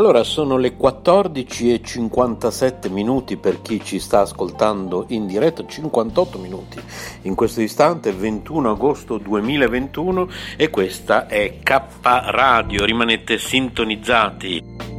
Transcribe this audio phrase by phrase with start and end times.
[0.00, 6.80] Allora sono le 14.57 minuti per chi ci sta ascoltando in diretta, 58 minuti
[7.24, 10.26] in questo istante, 21 agosto 2021
[10.56, 14.89] e questa è K Radio, rimanete sintonizzati.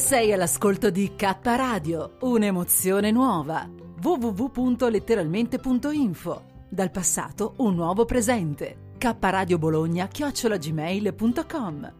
[0.00, 3.68] Sei all'ascolto di K Radio, un'emozione nuova.
[4.02, 6.42] www.letteralmente.info.
[6.70, 8.94] Dal passato un nuovo presente.
[8.96, 11.92] K Radio Bologna chiocciolagmail.com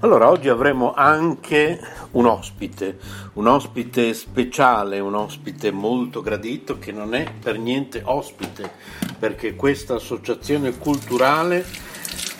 [0.00, 1.78] Allora, oggi avremo anche
[2.14, 2.98] un ospite,
[3.34, 8.70] un ospite speciale, un ospite molto gradito che non è per niente ospite,
[9.18, 11.64] perché questa associazione culturale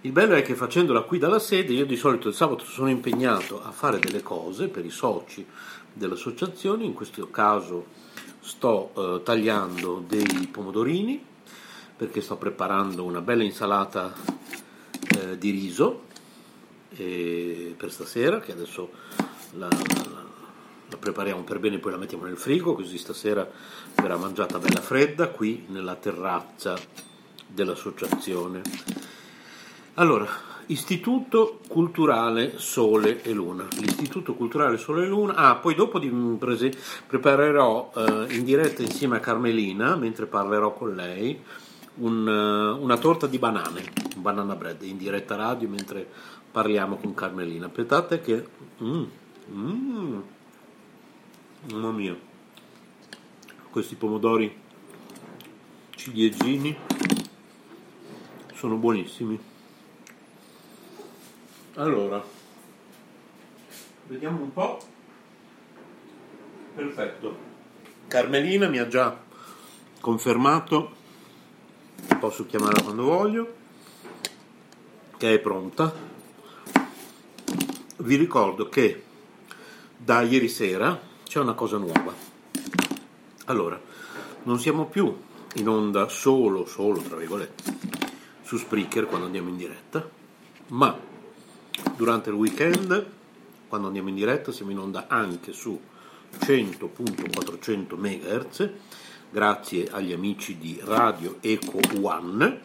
[0.02, 3.64] Il bello è che facendola qui dalla sede, io di solito il sabato sono impegnato
[3.64, 5.44] a fare delle cose per i soci
[5.92, 7.88] dell'associazione, in questo caso
[8.40, 11.22] sto eh, tagliando dei pomodorini
[11.98, 14.14] perché sto preparando una bella insalata
[15.18, 16.04] eh, di riso
[16.92, 18.92] eh, per stasera che adesso
[19.54, 20.24] la, la,
[20.90, 23.50] la, prepariamo per bene e poi la mettiamo nel frigo così stasera
[23.96, 26.78] verrà mangiata bella fredda qui nella terrazza
[27.48, 28.62] dell'associazione.
[30.00, 30.28] Allora,
[30.68, 33.68] Istituto Culturale Sole e Luna.
[33.80, 35.34] L'Istituto Culturale Sole e Luna.
[35.34, 36.08] Ah, poi dopo di,
[36.38, 36.72] prese,
[37.08, 41.42] preparerò eh, in diretta insieme a Carmelina, mentre parlerò con lei,
[41.96, 46.08] un, uh, una torta di banane, un banana bread, in diretta radio mentre
[46.52, 47.66] parliamo con Carmelina.
[47.66, 48.48] Aspettate che...
[48.84, 49.04] Mm,
[49.52, 50.20] mm,
[51.72, 52.16] mamma mia,
[53.72, 54.56] questi pomodori
[55.96, 56.78] ciliegini
[58.54, 59.56] sono buonissimi.
[61.78, 62.24] Allora,
[64.08, 64.80] vediamo un po'.
[66.74, 67.38] Perfetto.
[68.08, 69.16] Carmelina mi ha già
[70.00, 70.96] confermato,
[72.20, 73.56] posso chiamarla quando voglio,
[75.18, 75.94] che è pronta.
[77.98, 79.04] Vi ricordo che
[79.96, 82.12] da ieri sera c'è una cosa nuova.
[83.46, 83.80] Allora,
[84.44, 85.16] non siamo più
[85.54, 87.64] in onda solo, solo tra virgolette,
[88.42, 90.10] su Spreaker quando andiamo in diretta,
[90.70, 91.07] ma
[91.96, 93.06] Durante il weekend,
[93.68, 95.80] quando andiamo in diretta, siamo in onda anche su
[96.40, 98.70] 100.400 MHz,
[99.30, 102.62] grazie agli amici di Radio Eco One.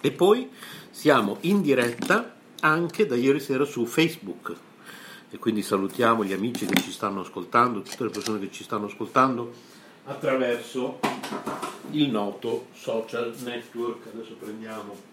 [0.00, 0.50] E poi
[0.90, 4.54] siamo in diretta anche da ieri sera su Facebook.
[5.30, 8.86] E quindi salutiamo gli amici che ci stanno ascoltando, tutte le persone che ci stanno
[8.86, 9.52] ascoltando
[10.04, 10.98] attraverso
[11.92, 14.08] il noto social network.
[14.12, 15.09] Adesso prendiamo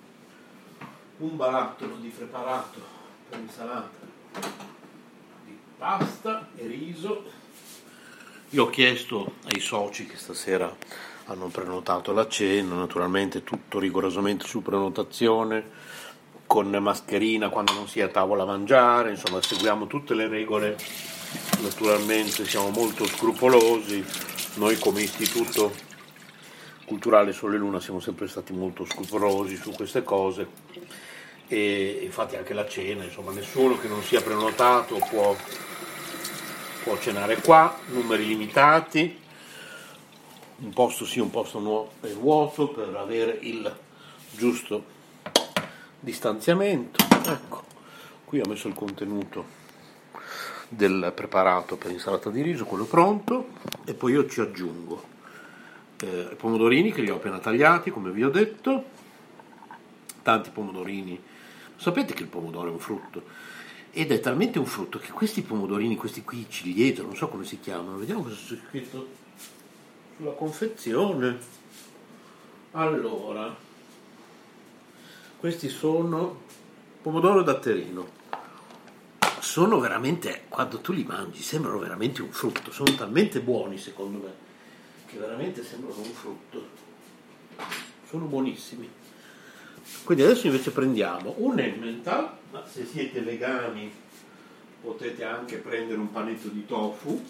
[1.19, 2.79] un barattolo di preparato
[3.27, 4.05] per insalata
[5.45, 7.23] di pasta e riso.
[8.49, 10.73] Io ho chiesto ai soci che stasera
[11.25, 15.95] hanno prenotato la cena, naturalmente tutto rigorosamente su prenotazione,
[16.45, 20.77] con mascherina quando non si è a tavola a mangiare, insomma seguiamo tutte le regole,
[21.61, 24.05] naturalmente siamo molto scrupolosi,
[24.55, 25.73] noi come istituto
[26.85, 30.47] culturale Sole Luna siamo sempre stati molto scrupolosi su queste cose
[31.47, 35.35] e infatti anche la cena, insomma nessuno che non sia prenotato può,
[36.83, 39.19] può cenare qua, numeri limitati,
[40.59, 43.75] un posto sì, un posto nuovo e vuoto per avere il
[44.31, 44.83] giusto
[45.99, 47.05] distanziamento.
[47.25, 47.63] Ecco,
[48.25, 49.65] qui ho messo il contenuto
[50.69, 53.49] del preparato per insalata di riso, quello pronto,
[53.85, 55.15] e poi io ci aggiungo
[56.01, 58.83] eh, i pomodorini che li ho appena tagliati, come vi ho detto,
[60.23, 61.35] tanti pomodorini
[61.77, 63.23] Sapete che il pomodoro è un frutto
[63.91, 67.59] ed è talmente un frutto che questi pomodorini, questi qui cilieto, non so come si
[67.59, 69.07] chiamano, vediamo cosa c'è scritto
[70.15, 71.37] sulla confezione.
[72.71, 73.55] Allora,
[75.39, 76.41] questi sono
[77.01, 78.15] pomodoro datterino.
[79.39, 84.33] Sono veramente, quando tu li mangi, sembrano veramente un frutto, sono talmente buoni secondo me,
[85.05, 86.67] che veramente sembrano un frutto.
[88.09, 88.89] Sono buonissimi.
[90.03, 93.91] Quindi adesso invece prendiamo un Emmental, ma se siete vegani
[94.81, 97.21] potete anche prendere un panetto di tofu,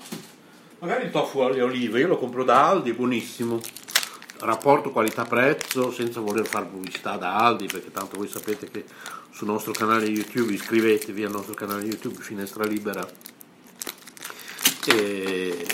[0.80, 3.60] magari il tofu alle olive, io lo compro da Aldi, buonissimo,
[4.42, 8.86] rapporto qualità-prezzo senza voler fare pubblicità da Aldi, perché tanto voi sapete che
[9.32, 13.08] sul nostro canale YouTube iscrivetevi al nostro canale YouTube Finestra Libera.
[14.86, 15.66] E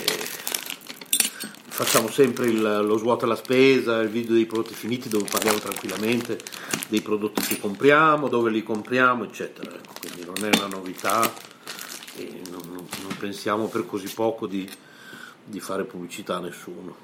[1.74, 6.38] facciamo sempre il, lo svuoto alla spesa, il video dei prodotti finiti dove parliamo tranquillamente
[6.86, 9.74] dei prodotti che compriamo, dove li compriamo, eccetera.
[9.74, 11.28] Ecco, quindi non è una novità
[12.14, 14.70] e non, non, non pensiamo per così poco di,
[15.44, 16.96] di, fare pubblicità a nessuno.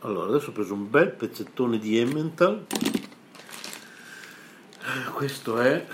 [0.00, 2.66] Allora, adesso ho preso un bel pezzettone di Emmental.
[5.14, 5.86] Questo è,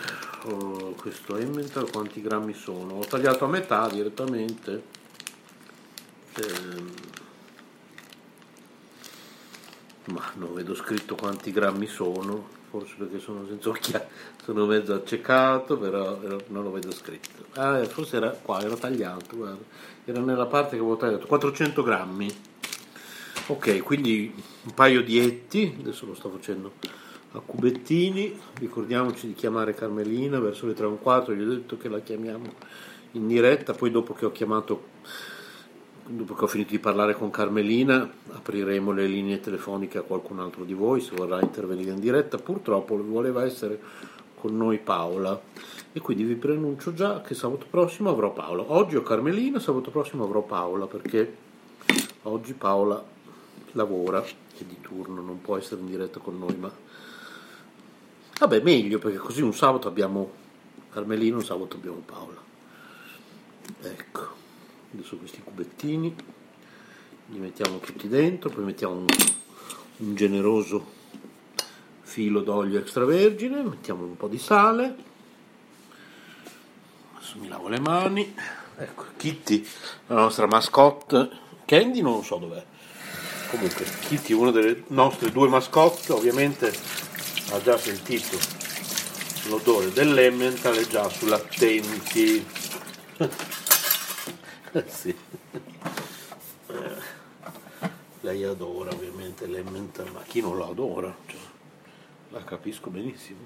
[0.47, 2.95] oh, questo Emmental, quanti grammi sono?
[2.95, 4.83] Ho tagliato a metà direttamente.
[6.35, 7.21] Eh,
[10.06, 14.04] ma non vedo scritto quanti grammi sono, forse perché sono senza occhiali,
[14.42, 16.18] sono mezzo accecato, però
[16.49, 17.44] non lo vedo scritto.
[17.54, 19.62] Ah, forse era qua, era tagliato, guarda.
[20.04, 22.35] era nella parte che avevo tagliato, 400 grammi.
[23.47, 24.32] Ok, quindi
[24.62, 26.73] un paio di etti, adesso lo sto facendo
[27.32, 31.76] a cubettini, ricordiamoci di chiamare Carmelina verso le 3 e un quarto, gli ho detto
[31.76, 32.54] che la chiamiamo
[33.12, 34.90] in diretta, poi dopo che ho chiamato
[36.14, 40.64] dopo che ho finito di parlare con Carmelina, apriremo le linee telefoniche a qualcun altro
[40.64, 42.37] di voi se vorrà intervenire in diretta.
[42.37, 43.81] Purtroppo voleva essere
[44.35, 45.40] con noi Paola
[45.92, 48.64] e quindi vi preannuncio già che sabato prossimo avrò Paola.
[48.66, 51.37] Oggi ho Carmelina, sabato prossimo avrò Paola perché
[52.23, 53.02] oggi Paola
[53.73, 56.71] lavora e di turno non può essere in diretta con noi, ma
[58.38, 60.31] vabbè meglio perché così un sabato abbiamo
[60.90, 62.40] Carmelina, un sabato abbiamo Paola.
[63.81, 64.32] Ecco
[64.92, 66.14] adesso questi cubettini
[67.26, 69.06] li mettiamo tutti dentro poi mettiamo un,
[69.99, 71.00] un generoso
[72.00, 75.11] filo d'olio extravergine mettiamo un po' di sale
[77.32, 78.34] adesso mi lavo le mani.
[78.76, 79.66] Ecco Kitty
[80.08, 81.30] la nostra mascotte
[81.64, 82.64] Candy non so dov'è.
[83.50, 86.72] Comunque Kitty una delle nostre due mascotte ovviamente
[87.50, 88.38] ha già sentito
[89.49, 92.46] l'odore dell'emmental e già sull'attenti
[94.87, 95.14] sì.
[96.69, 97.21] Eh,
[98.23, 101.14] lei adora ovviamente l'Emmental, ma chi non la adora?
[101.26, 101.41] Cioè,
[102.31, 103.41] la capisco benissimo.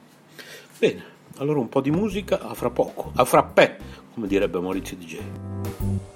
[0.79, 1.05] Bene,
[1.39, 3.79] allora un po' di musica a fra poco, a frappè,
[4.15, 6.16] come direbbe Maurizio DJ.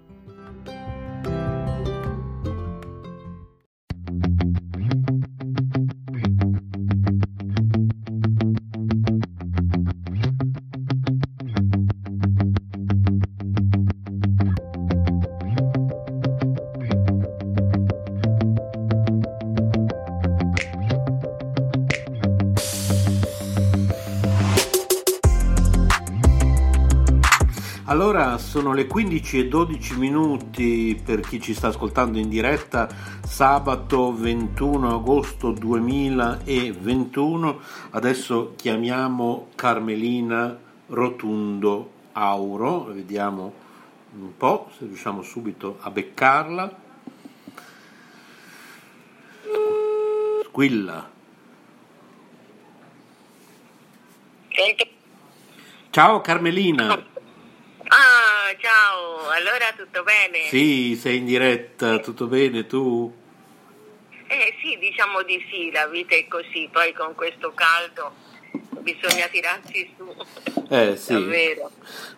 [28.61, 32.87] sono le 15 e 12 minuti per chi ci sta ascoltando in diretta
[33.25, 37.59] sabato 21 agosto 2021.
[37.89, 40.55] Adesso chiamiamo Carmelina
[40.89, 43.51] Rotundo Auro, vediamo
[44.19, 46.71] un po' se riusciamo subito a beccarla.
[50.43, 51.09] Squilla.
[55.89, 57.09] Ciao Carmelina.
[57.93, 60.47] Ah, ciao, allora tutto bene?
[60.47, 63.13] Sì, sei in diretta, tutto bene tu?
[64.27, 68.13] Eh sì, diciamo di sì, la vita è così, poi con questo caldo
[68.79, 70.15] bisogna tirarsi su.
[70.69, 71.69] Eh sì, Davvero.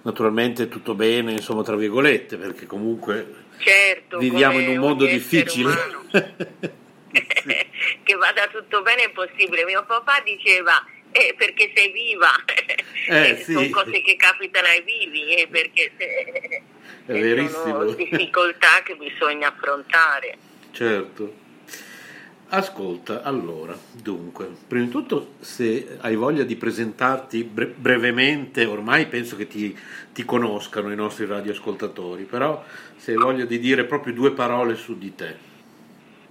[0.04, 5.74] naturalmente tutto bene, insomma, tra virgolette, perché comunque Certo, viviamo in un mondo difficile.
[8.04, 9.66] che vada tutto bene è possibile.
[9.66, 12.30] Mio papà diceva eh, perché sei viva,
[13.08, 13.54] Eh, Eh, sì.
[13.54, 16.62] sono cose che capitano ai vivi, eh, perché se-
[17.06, 17.80] È verissimo.
[17.80, 20.38] sono difficoltà che bisogna affrontare.
[20.72, 21.42] Certo.
[22.50, 29.36] Ascolta, allora, dunque, prima di tutto se hai voglia di presentarti bre- brevemente, ormai penso
[29.36, 29.76] che ti,
[30.14, 32.64] ti conoscano i nostri radioascoltatori, però
[32.96, 35.36] se hai voglia di dire proprio due parole su di te.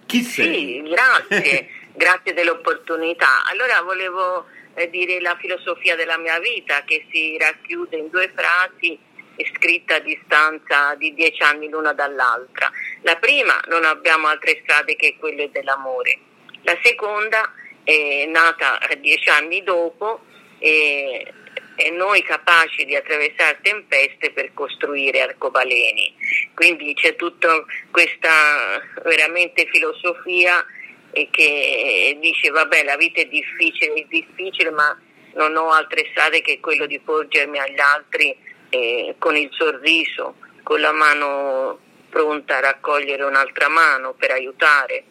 [0.06, 0.54] Chi sei?
[0.54, 3.44] Sì, grazie, grazie dell'opportunità.
[3.44, 8.98] Allora volevo eh, dire la filosofia della mia vita che si racchiude in due frasi
[9.36, 12.70] e scritta a distanza di dieci anni l'una dall'altra.
[13.02, 16.18] La prima, non abbiamo altre strade che quelle dell'amore.
[16.62, 17.52] La seconda
[17.84, 20.20] è nata dieci anni dopo
[20.58, 21.32] e,
[21.74, 26.14] e noi capaci di attraversare tempeste per costruire arcobaleni.
[26.54, 30.64] Quindi c'è tutta questa veramente filosofia
[31.12, 34.98] e che dice vabbè la vita è difficile, è difficile ma
[35.34, 38.36] non ho altre strade che quello di porgermi agli altri
[38.70, 45.04] eh, con il sorriso, con la mano pronta a raccogliere un'altra mano per aiutare.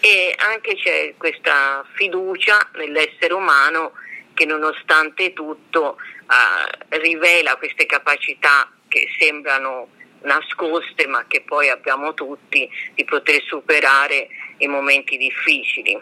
[0.00, 3.92] E anche c'è questa fiducia nell'essere umano
[4.34, 9.88] che nonostante tutto eh, rivela queste capacità che sembrano
[10.22, 16.00] nascoste ma che poi abbiamo tutti di poter superare i momenti difficili.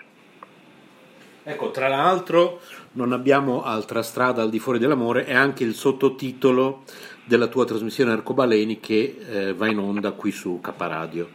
[1.43, 2.61] Ecco, tra l'altro
[2.93, 6.85] non abbiamo altra strada al di fuori dell'amore, è anche il sottotitolo
[7.25, 11.29] della tua trasmissione Arcobaleni che eh, va in onda qui su K Radio.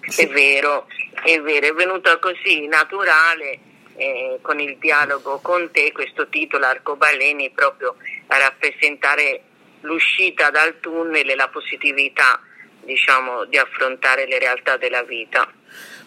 [0.00, 0.86] È vero,
[1.22, 3.60] è vero, è venuto così naturale
[3.96, 7.96] eh, con il dialogo con te questo titolo Arcobaleni proprio
[8.28, 9.42] a rappresentare
[9.80, 12.40] l'uscita dal tunnel e la positività
[12.84, 15.52] diciamo di affrontare le realtà della vita.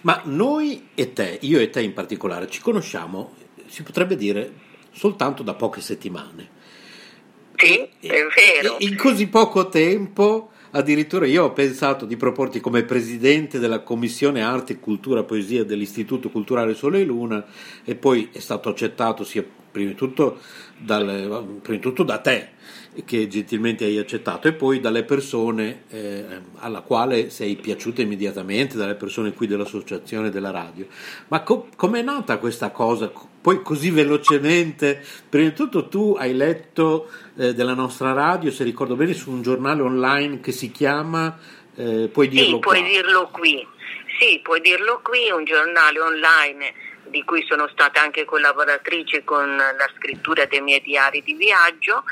[0.01, 3.35] Ma noi e te, io e te in particolare, ci conosciamo,
[3.67, 4.51] si potrebbe dire,
[4.91, 6.59] soltanto da poche settimane.
[7.55, 8.77] Sì, è vero.
[8.79, 14.79] In così poco tempo, addirittura io ho pensato di proporti come presidente della Commissione Arte,
[14.79, 17.45] Cultura, Poesia dell'Istituto Culturale Sole e Luna
[17.83, 20.39] e poi è stato accettato sia prima di tutto,
[20.77, 22.49] dal, prima di tutto da te
[23.05, 26.25] che gentilmente hai accettato e poi dalle persone eh,
[26.57, 30.85] alla quale sei piaciuta immediatamente, dalle persone qui dell'associazione della radio.
[31.29, 33.11] Ma co- com'è nata questa cosa?
[33.41, 38.95] Poi così velocemente, prima di tutto tu hai letto eh, della nostra radio, se ricordo
[38.95, 41.39] bene, su un giornale online che si chiama,
[41.75, 42.87] eh, puoi dirlo sì, puoi qua.
[42.87, 43.67] dirlo qui.
[44.19, 46.73] Sì, puoi dirlo qui, un giornale online
[47.09, 52.03] di cui sono stata anche collaboratrice con la scrittura dei miei diari di viaggio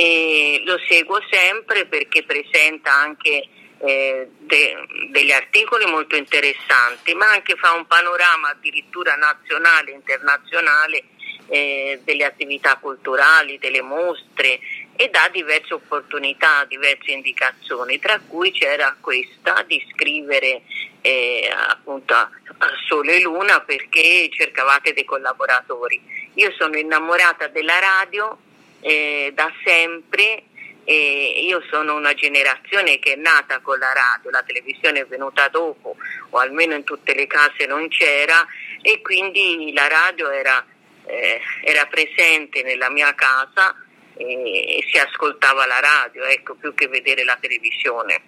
[0.00, 3.48] e lo seguo sempre perché presenta anche
[3.80, 11.04] eh, de- degli articoli molto interessanti, ma anche fa un panorama addirittura nazionale e internazionale
[11.48, 14.60] eh, delle attività culturali, delle mostre
[14.94, 20.62] e dà diverse opportunità, diverse indicazioni, tra cui c'era questa di scrivere
[21.00, 26.00] eh, appunto a, a Sole e Luna perché cercavate dei collaboratori.
[26.34, 28.38] Io sono innamorata della radio
[28.80, 30.44] eh, da sempre
[30.84, 35.48] e io sono una generazione che è nata con la radio, la televisione è venuta
[35.48, 35.96] dopo
[36.30, 38.46] o almeno in tutte le case non c'era
[38.80, 40.64] e quindi la radio era,
[41.04, 43.74] eh, era presente nella mia casa
[44.16, 48.22] e, si ascoltava la radio, ecco, più che vedere la televisione.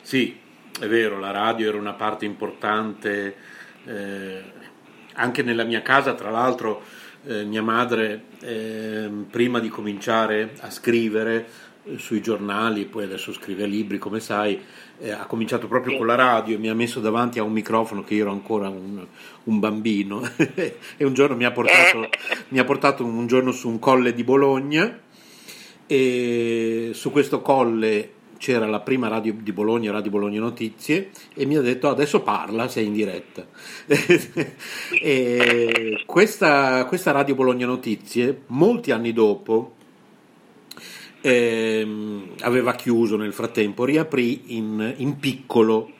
[0.00, 0.36] Sì,
[0.80, 3.36] è vero, la radio era una parte importante
[3.86, 4.42] eh,
[5.14, 6.82] anche nella mia casa, tra l'altro
[7.24, 11.46] eh, mia madre eh, prima di cominciare a scrivere
[11.84, 14.60] eh, sui giornali, poi adesso scrive libri come sai,
[14.98, 18.04] eh, ha cominciato proprio con la radio e mi ha messo davanti a un microfono
[18.04, 19.04] che io ero ancora un,
[19.44, 20.20] un bambino.
[20.96, 22.08] E un giorno mi ha, portato,
[22.48, 25.00] mi ha portato un giorno su un colle di Bologna
[25.86, 31.56] e su questo colle c'era la prima radio di Bologna, Radio Bologna Notizie, e mi
[31.56, 33.46] ha detto adesso parla, sei in diretta.
[36.04, 39.76] questa, questa, Radio Bologna Notizie, molti anni dopo,
[41.20, 45.92] ehm, aveva chiuso nel frattempo, riaprì in, in piccolo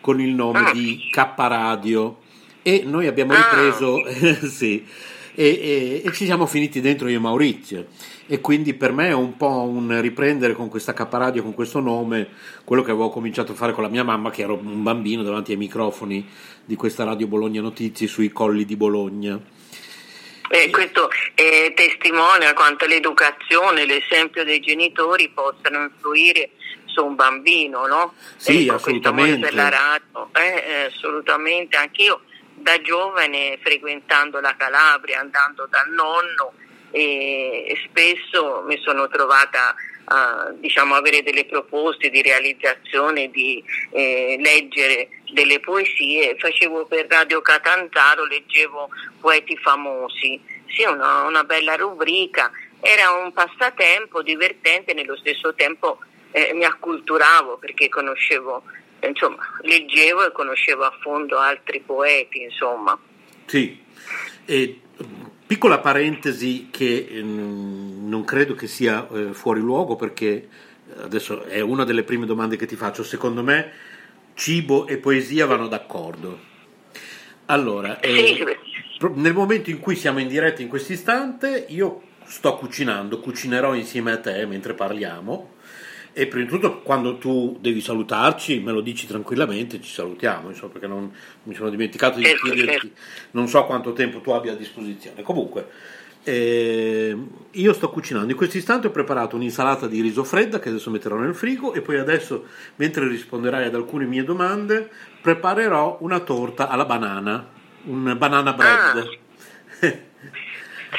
[0.00, 2.18] con il nome di K Radio
[2.62, 3.38] e noi abbiamo ah.
[3.38, 4.04] ripreso,
[4.46, 4.86] sì,
[5.38, 7.88] e, e, e, ci siamo finiti dentro io e Maurizio
[8.26, 12.28] e quindi per me è un po' un riprendere con questa caparadio, con questo nome,
[12.64, 15.52] quello che avevo cominciato a fare con la mia mamma, che ero un bambino davanti
[15.52, 16.26] ai microfoni
[16.64, 19.38] di questa Radio Bologna Notizie sui colli di Bologna.
[20.48, 26.50] Eh, questo eh, testimonia quanto l'educazione, l'esempio dei genitori possano influire
[26.86, 28.14] su un bambino, no?
[28.36, 29.50] Sì, ecco, assolutamente.
[29.50, 32.22] Della radio, eh, assolutamente, anch'io
[32.66, 36.52] da giovane frequentando la Calabria, andando dal nonno,
[36.90, 39.72] e spesso mi sono trovata
[40.06, 46.36] a diciamo, avere delle proposte di realizzazione, di eh, leggere delle poesie.
[46.38, 48.88] Facevo per Radio Catanzaro, leggevo
[49.20, 50.40] poeti famosi.
[50.68, 52.50] Sì, una, una bella rubrica.
[52.80, 55.98] Era un passatempo divertente, nello stesso tempo
[56.32, 58.62] eh, mi acculturavo perché conoscevo,
[59.06, 62.98] insomma, leggevo e conoscevo a fondo altri poeti, insomma.
[63.46, 63.80] Sì,
[64.44, 64.80] e
[65.46, 70.48] Piccola parentesi che eh, non credo che sia eh, fuori luogo perché
[71.02, 73.04] adesso è una delle prime domande che ti faccio.
[73.04, 73.70] Secondo me
[74.34, 76.54] cibo e poesia vanno d'accordo.
[77.46, 78.44] Allora, eh,
[79.14, 84.10] nel momento in cui siamo in diretta in questo istante, io sto cucinando, cucinerò insieme
[84.10, 85.54] a te mentre parliamo
[86.18, 90.72] e prima di tutto quando tu devi salutarci me lo dici tranquillamente, ci salutiamo, insomma,
[90.72, 93.00] perché non mi sono dimenticato di certo, chiederti, certo.
[93.32, 95.20] non so quanto tempo tu abbia a disposizione.
[95.20, 95.68] Comunque,
[96.22, 97.14] eh,
[97.50, 101.16] io sto cucinando, in questo istante ho preparato un'insalata di riso fredda che adesso metterò
[101.16, 104.88] nel frigo e poi adesso, mentre risponderai ad alcune mie domande,
[105.20, 107.46] preparerò una torta alla banana,
[107.84, 108.96] un banana bread.
[108.96, 109.24] Ah.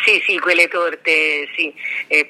[0.05, 1.73] Sì, sì, quelle torte sì,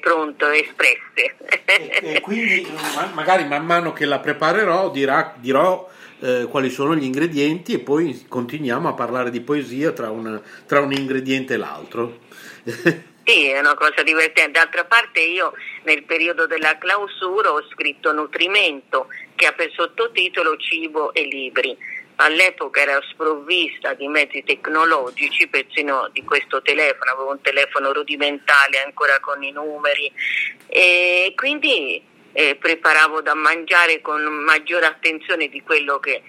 [0.00, 1.34] pronto, espresse.
[1.64, 2.66] E, e quindi
[3.14, 5.88] magari man mano che la preparerò dirà, dirò
[6.20, 10.80] eh, quali sono gli ingredienti e poi continuiamo a parlare di poesia tra, una, tra
[10.80, 12.18] un ingrediente e l'altro.
[13.28, 14.58] Sì, è una cosa divertente.
[14.58, 15.52] D'altra parte io
[15.82, 21.76] nel periodo della clausura ho scritto Nutrimento, che ha per sottotitolo Cibo e Libri
[22.20, 29.20] all'epoca era sprovvista di mezzi tecnologici, persino di questo telefono, avevo un telefono rudimentale ancora
[29.20, 30.10] con i numeri.
[30.66, 32.02] E quindi
[32.32, 36.22] eh, preparavo da mangiare con maggiore attenzione di quello che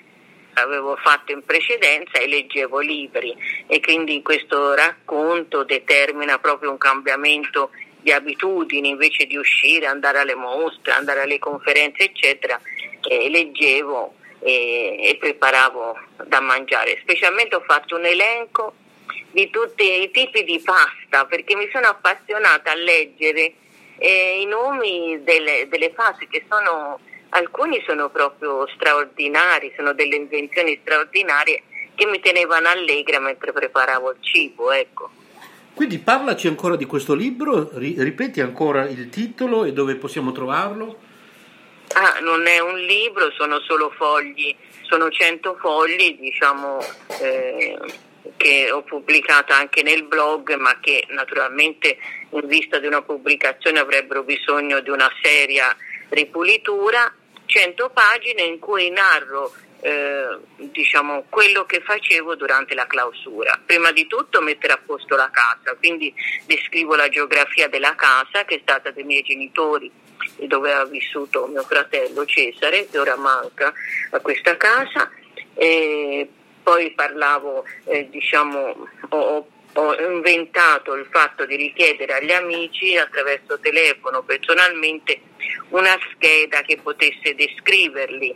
[0.53, 3.35] avevo fatto in precedenza e leggevo libri.
[3.65, 10.35] E quindi questo racconto determina proprio un cambiamento di abitudini invece di uscire, andare alle
[10.35, 12.59] mostre, andare alle conferenze eccetera,
[13.01, 16.99] eh, leggevo e, e preparavo da mangiare.
[17.01, 18.73] Specialmente ho fatto un elenco
[19.31, 23.53] di tutti i tipi di pasta perché mi sono appassionata a leggere
[23.97, 26.99] eh, i nomi delle, delle paste che sono
[27.29, 31.63] alcuni sono proprio straordinari, sono delle invenzioni straordinarie
[31.95, 35.09] che mi tenevano allegra mentre preparavo il cibo, ecco.
[35.73, 41.07] Quindi parlaci ancora di questo libro, ripeti ancora il titolo e dove possiamo trovarlo?
[41.93, 46.79] Ah, non è un libro, sono solo fogli, sono 100 fogli, diciamo,
[47.21, 47.77] eh,
[48.37, 51.97] che ho pubblicato anche nel blog, ma che naturalmente
[52.29, 55.75] in vista di una pubblicazione avrebbero bisogno di una seria
[56.09, 57.13] ripulitura.
[57.45, 63.59] 100 pagine in cui narro eh, diciamo, quello che facevo durante la clausura.
[63.65, 66.13] Prima di tutto mettere a posto la casa, quindi
[66.45, 69.91] descrivo la geografia della casa che è stata dei miei genitori
[70.47, 73.73] dove ha vissuto mio fratello Cesare, che ora manca
[74.11, 75.09] a questa casa.
[75.53, 76.29] E
[76.63, 84.23] poi parlavo, eh, diciamo, ho ho inventato il fatto di richiedere agli amici attraverso telefono
[84.23, 85.21] personalmente
[85.69, 88.35] una scheda che potesse descriverli.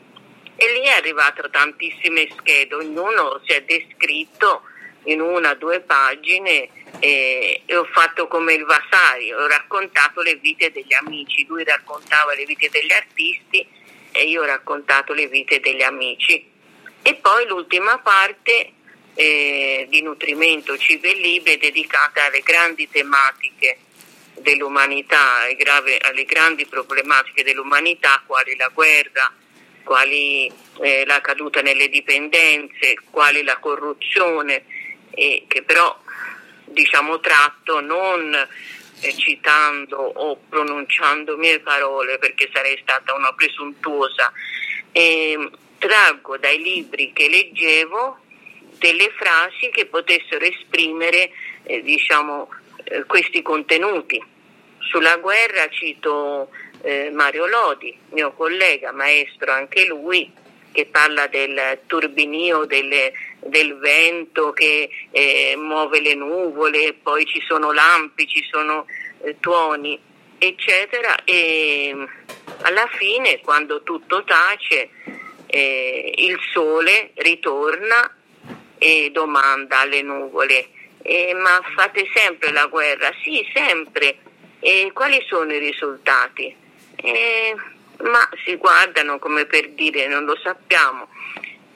[0.56, 4.62] E lì è arrivato tantissime schede, ognuno si è descritto
[5.06, 10.36] in una o due pagine e, e, ho fatto come il Vasari, ho raccontato le
[10.36, 13.68] vite degli amici, lui raccontava le vite degli artisti
[14.12, 16.52] e io ho raccontato le vite degli amici.
[17.02, 18.72] E poi l'ultima parte
[19.16, 23.78] eh, di nutrimento cibo e libri è dedicata alle grandi tematiche
[24.40, 29.32] dell'umanità, alle, grave, alle grandi problematiche dell'umanità, quali la guerra,
[29.84, 34.64] quali eh, la caduta nelle dipendenze, quali la corruzione,
[35.16, 35.98] eh, che però
[36.66, 38.34] diciamo tratto non
[39.04, 44.32] eh, citando o pronunciando mie parole perché sarei stata una presuntuosa,
[44.92, 48.18] ehm, traggo dai libri che leggevo
[48.78, 51.32] delle frasi che potessero esprimere
[51.64, 52.50] eh, diciamo,
[52.84, 54.22] eh, questi contenuti.
[54.80, 56.50] Sulla guerra cito
[56.82, 60.32] eh, Mario Lodi, mio collega, maestro anche lui,
[60.72, 63.14] che parla del turbinio delle,
[63.46, 68.86] del vento che eh, muove le nuvole, poi ci sono lampi, ci sono
[69.24, 70.00] eh, tuoni,
[70.38, 71.16] eccetera.
[71.24, 71.96] E
[72.62, 74.90] alla fine, quando tutto tace,
[75.48, 78.16] eh, il sole ritorna
[78.78, 80.68] e domanda alle nuvole,
[81.02, 83.12] eh, ma fate sempre la guerra?
[83.24, 84.18] Sì, sempre.
[84.60, 86.56] E quali sono i risultati?
[86.96, 87.56] Eh,
[88.04, 91.10] ma si guardano come per dire non lo sappiamo.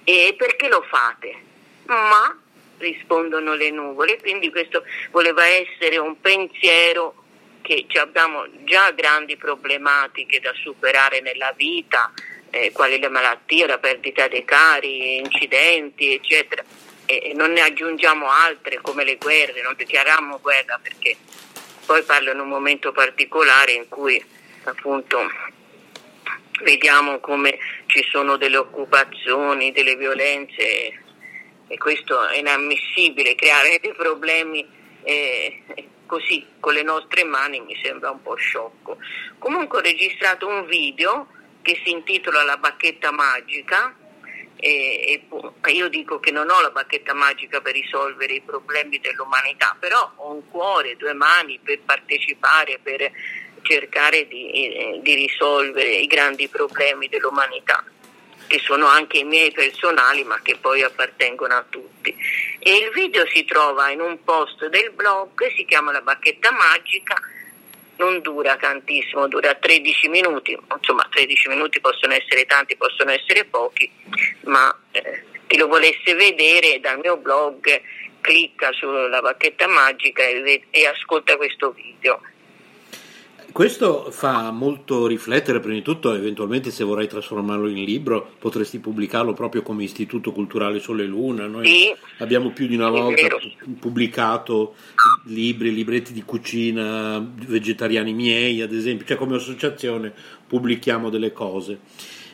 [0.04, 1.46] E perché lo fate?
[1.88, 2.38] Ma
[2.78, 7.24] rispondono le nuvole, quindi questo voleva essere un pensiero
[7.62, 12.12] che abbiamo già grandi problematiche da superare nella vita,
[12.50, 16.64] eh, quali le malattie, la perdita dei cari, incidenti, eccetera.
[17.06, 21.16] E non ne aggiungiamo altre come le guerre, non dichiariamo guerra perché
[21.86, 24.22] poi parlo in un momento particolare in cui
[24.64, 25.20] appunto
[26.64, 31.07] vediamo come ci sono delle occupazioni, delle violenze
[31.68, 34.68] e questo è inammissibile, creare dei problemi
[35.04, 35.64] eh,
[36.06, 38.98] così con le nostre mani mi sembra un po' sciocco.
[39.38, 41.28] Comunque ho registrato un video
[41.62, 43.94] che si intitola La bacchetta magica
[44.56, 45.28] e,
[45.62, 50.14] e, io dico che non ho la bacchetta magica per risolvere i problemi dell'umanità, però
[50.16, 53.12] ho un cuore, due mani per partecipare, per
[53.62, 57.84] cercare di, eh, di risolvere i grandi problemi dell'umanità
[58.48, 62.16] che sono anche i miei personali ma che poi appartengono a tutti.
[62.60, 67.16] E il video si trova in un post del blog, si chiama La bacchetta magica
[67.98, 73.90] non dura tantissimo, dura 13 minuti, insomma 13 minuti possono essere tanti, possono essere pochi,
[74.44, 77.82] ma eh, chi lo volesse vedere dal mio blog
[78.22, 82.22] clicca sulla bacchetta magica e, e ascolta questo video.
[83.52, 89.34] Questo fa molto riflettere, prima di tutto, eventualmente se vorrai trasformarlo in libro, potresti pubblicarlo
[89.34, 91.48] proprio come Istituto Culturale Sole e Luna.
[91.48, 93.28] Noi sì, abbiamo più di una volta
[93.80, 94.76] pubblicato
[95.26, 100.14] libri, libretti di cucina vegetariani miei, ad esempio, cioè come associazione
[100.46, 101.80] pubblichiamo delle cose.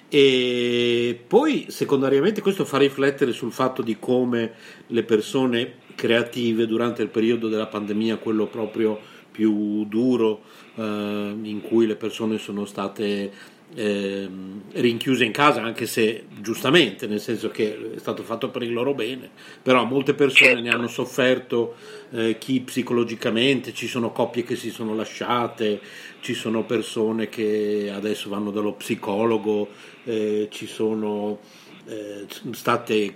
[0.09, 4.51] E poi, secondariamente, questo fa riflettere sul fatto di come
[4.87, 8.99] le persone creative durante il periodo della pandemia, quello proprio
[9.33, 10.43] più duro,
[10.75, 13.31] eh, in cui le persone sono state
[13.75, 14.29] eh,
[14.73, 18.93] rinchiuse in casa, anche se giustamente, nel senso che è stato fatto per il loro
[18.93, 19.29] bene,
[19.61, 21.75] però molte persone ne hanno sofferto,
[22.11, 25.81] eh, chi psicologicamente, ci sono coppie che si sono lasciate,
[26.21, 29.69] ci sono persone che adesso vanno dallo psicologo,
[30.03, 31.39] eh, ci sono
[31.85, 33.15] eh, state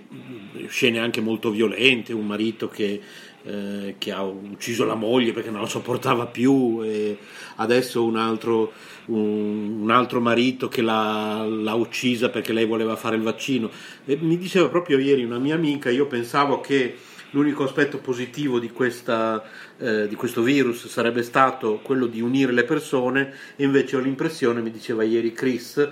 [0.66, 3.00] scene anche molto violente, un marito che
[3.48, 7.16] eh, che ha ucciso la moglie perché non la sopportava più e
[7.56, 8.72] adesso un altro,
[9.06, 13.70] un, un altro marito che l'ha, l'ha, uccisa perché lei voleva fare il vaccino.
[14.04, 16.96] E mi diceva proprio ieri una mia amica, io pensavo che
[17.30, 19.42] l'unico aspetto positivo di, questa,
[19.78, 24.60] eh, di, questo virus sarebbe stato quello di unire le persone e invece ho l'impressione,
[24.60, 25.88] mi diceva ieri Chris,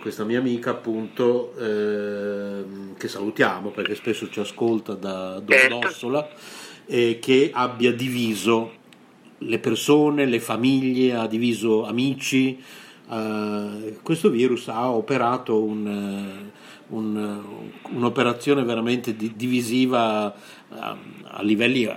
[0.00, 2.64] questa mia amica appunto, eh,
[2.96, 6.28] che salutiamo perché spesso ci ascolta da Domodossola,
[6.86, 8.72] eh, che abbia diviso
[9.38, 12.58] le persone, le famiglie, ha diviso amici.
[13.08, 16.50] Uh, questo virus ha operato un, eh,
[16.88, 17.42] un,
[17.90, 20.34] un'operazione veramente di, divisiva
[20.68, 21.92] uh, a livelli uh,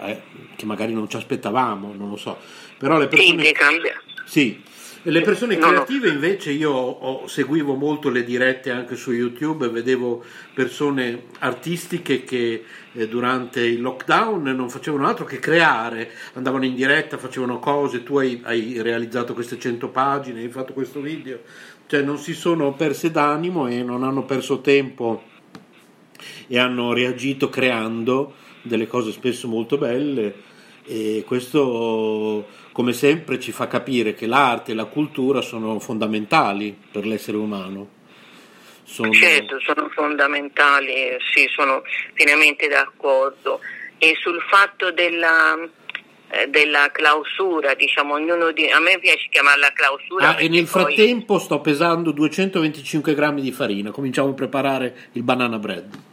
[0.56, 2.38] che magari non ci aspettavamo, non lo so.
[2.78, 3.54] Però le persone,
[4.26, 4.62] sì,
[5.04, 11.24] le persone creative invece io ho, seguivo molto le dirette anche su YouTube vedevo persone
[11.40, 17.60] artistiche che eh, durante il lockdown non facevano altro che creare, andavano in diretta, facevano
[17.60, 21.40] cose, tu hai, hai realizzato queste 100 pagine, hai fatto questo video,
[21.88, 25.24] cioè non si sono perse d'animo e non hanno perso tempo
[26.48, 28.34] e hanno reagito creando
[28.64, 30.48] delle cose spesso molto belle.
[30.86, 32.48] E questo
[32.80, 37.90] come sempre ci fa capire che l'arte e la cultura sono fondamentali per l'essere umano.
[38.86, 39.12] Sono...
[39.12, 41.82] Certo, sono fondamentali, sì, sono
[42.14, 43.60] pienamente d'accordo.
[43.98, 45.58] E sul fatto della,
[46.30, 48.70] eh, della clausura, diciamo, ognuno di...
[48.70, 50.38] a me piace chiamarla clausura.
[50.38, 50.84] Ah, e nel poi...
[50.84, 56.08] frattempo sto pesando 225 grammi di farina, cominciamo a preparare il banana bread.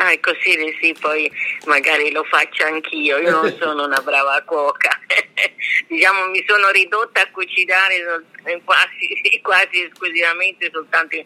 [0.00, 1.28] Ah, è così, sì, poi
[1.66, 4.96] magari lo faccio anch'io, io non sono una brava cuoca,
[5.88, 8.24] diciamo mi sono ridotta a cucinare
[8.62, 11.16] quasi, quasi esclusivamente soltanto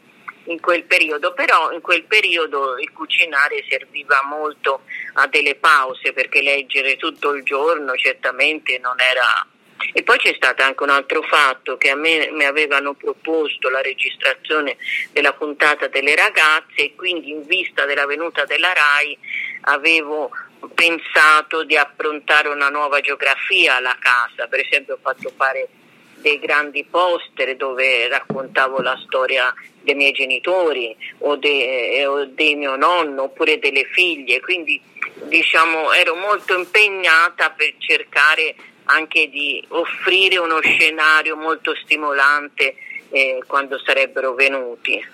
[0.45, 6.41] in quel periodo, però in quel periodo il cucinare serviva molto a delle pause perché
[6.41, 9.47] leggere tutto il giorno certamente non era
[9.93, 13.81] e poi c'è stato anche un altro fatto che a me mi avevano proposto la
[13.81, 14.77] registrazione
[15.13, 19.19] della puntata delle ragazze e quindi in vista della venuta della RAI
[19.63, 20.31] avevo
[20.75, 25.69] pensato di approntare una nuova geografia alla casa, per esempio ho fatto fare
[26.17, 32.77] dei grandi poster dove raccontavo la storia dei miei genitori o, de, o di mio
[32.77, 34.81] nonno oppure delle figlie, quindi
[35.25, 38.55] diciamo ero molto impegnata per cercare
[38.93, 42.77] anche di offrire uno scenario molto stimolante
[43.11, 45.05] eh, quando sarebbero venuti.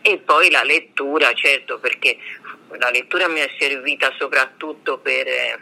[0.00, 2.16] E poi la lettura, certo, perché
[2.78, 5.58] la lettura mi è servita soprattutto per, eh,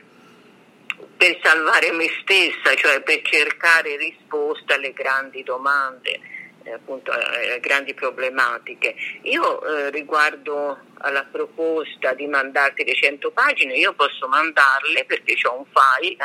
[1.16, 6.20] per salvare me stessa, cioè per cercare risposte alle grandi domande,
[6.62, 8.94] eh, appunto alle grandi problematiche.
[9.22, 15.58] Io eh, riguardo alla proposta di mandarti le 100 pagine, io posso mandarle perché ho
[15.58, 16.16] un file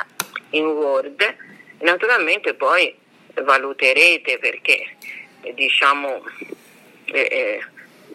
[0.51, 1.35] in Word.
[1.79, 2.93] Naturalmente poi
[3.33, 4.95] valuterete perché
[5.53, 6.23] diciamo
[7.05, 7.65] eh, eh,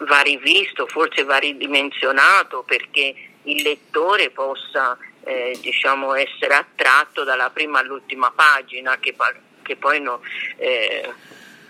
[0.05, 7.79] va rivisto, forse va ridimensionato perché il lettore possa eh, diciamo essere attratto dalla prima
[7.79, 9.15] all'ultima pagina che,
[9.63, 10.21] che poi no,
[10.57, 11.11] eh,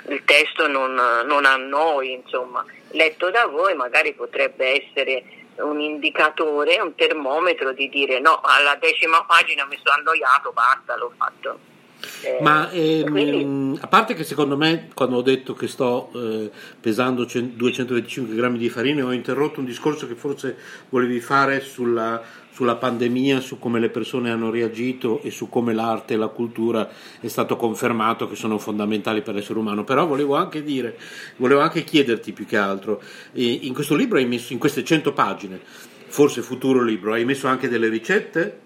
[0.10, 5.24] il testo non, non annoi, insomma, letto da voi magari potrebbe essere
[5.58, 11.12] un indicatore, un termometro di dire no, alla decima pagina mi sono annoiato, basta, l'ho
[11.18, 11.74] fatto.
[12.22, 13.80] Eh, Ma ehm, quindi...
[13.80, 18.70] a parte che secondo me, quando ho detto che sto eh, pesando 225 grammi di
[18.70, 20.58] farina, ho interrotto un discorso che forse
[20.90, 22.22] volevi fare sulla,
[22.56, 26.90] sulla, pandemia, su come le persone hanno reagito e su come l'arte e la cultura
[27.20, 29.84] è stato confermato che sono fondamentali per l'essere umano.
[29.84, 30.98] Però volevo anche dire,
[31.36, 33.02] volevo anche chiederti più che altro,
[33.34, 35.60] in questo libro hai messo, in queste 100 pagine,
[36.08, 38.62] forse futuro libro, hai messo anche delle ricette?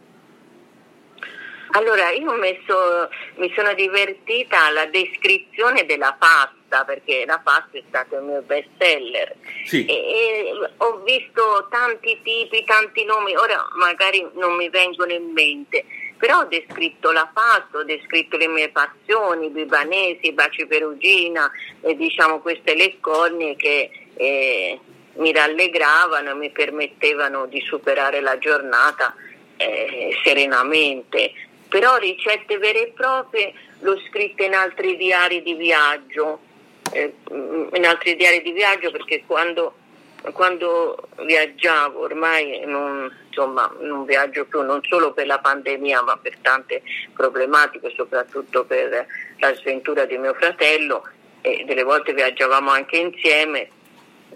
[1.72, 6.54] Allora, io messo, mi sono divertita alla descrizione della pasta,
[6.86, 9.36] perché la pasta è stato il mio best seller.
[9.66, 9.86] Sì.
[9.86, 15.86] E, e ho visto tanti tipi, tanti nomi, ora magari non mi vengono in mente,
[16.18, 21.52] però ho descritto la pasta, ho descritto le mie passioni, bibanesi, baci perugina,
[21.82, 24.80] e diciamo queste le cornie che eh,
[25.14, 29.14] mi rallegravano e mi permettevano di superare la giornata
[29.58, 31.34] eh, serenamente
[31.70, 36.40] però ricette vere e proprie l'ho scritte in altri diari di viaggio,
[36.92, 37.14] eh,
[37.74, 39.76] in altri diari di viaggio perché quando,
[40.34, 46.38] quando viaggiavo ormai non, insomma, non viaggio più non solo per la pandemia ma per
[46.42, 46.82] tante
[47.14, 49.06] problematiche, soprattutto per
[49.40, 51.08] la sventura di mio fratello
[51.42, 53.70] e delle volte viaggiavamo anche insieme.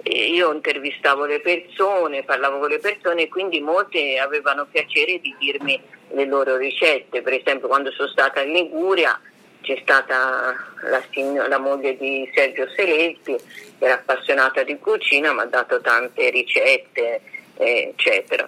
[0.04, 5.82] io intervistavo le persone, parlavo con le persone e quindi molte avevano piacere di dirmi
[6.10, 7.22] le loro ricette.
[7.22, 9.20] Per esempio quando sono stata in Liguria
[9.64, 13.36] c'è stata la, la moglie di Sergio Seletti,
[13.80, 17.22] che era appassionata di cucina, mi ha dato tante ricette,
[17.58, 18.46] eccetera.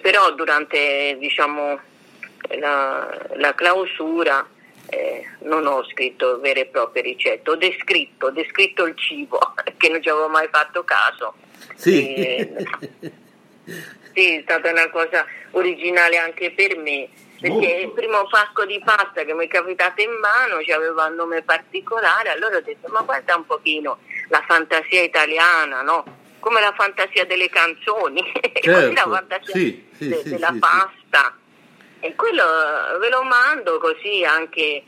[0.00, 1.78] Però durante diciamo,
[2.58, 4.46] la, la, clausura
[4.88, 9.38] eh, non ho scritto vere e proprie ricette, ho descritto, ho descritto il cibo,
[9.76, 11.34] che non ci avevo mai fatto caso.
[11.74, 12.14] Sì.
[12.14, 12.66] E,
[14.14, 17.08] sì, è stata una cosa originale anche per me,
[17.40, 17.80] perché Molto.
[17.80, 22.30] il primo pacco di pasta che mi è capitato in mano aveva un nome particolare,
[22.30, 26.04] allora ho detto ma guarda un pochino la fantasia italiana, no?
[26.40, 28.22] Come la fantasia delle canzoni,
[28.60, 28.70] certo.
[28.70, 31.36] così la fantasia sì, sì, de- sì, della pasta.
[32.00, 32.44] E quello
[32.98, 34.84] ve lo mando così anche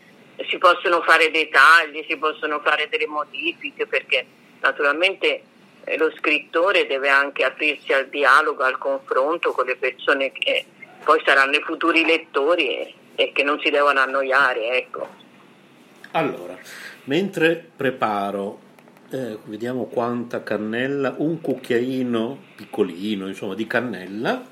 [0.49, 4.27] si possono fare dei tagli, si possono fare delle modifiche perché
[4.61, 5.43] naturalmente
[5.85, 10.65] eh, lo scrittore deve anche aprirsi al dialogo, al confronto con le persone che
[11.05, 14.77] poi saranno i futuri lettori e, e che non si devono annoiare.
[14.77, 15.09] Ecco.
[16.13, 16.59] Allora,
[17.05, 18.59] mentre preparo,
[19.11, 24.45] eh, vediamo quanta cannella, un cucchiaino piccolino, insomma, di cannella,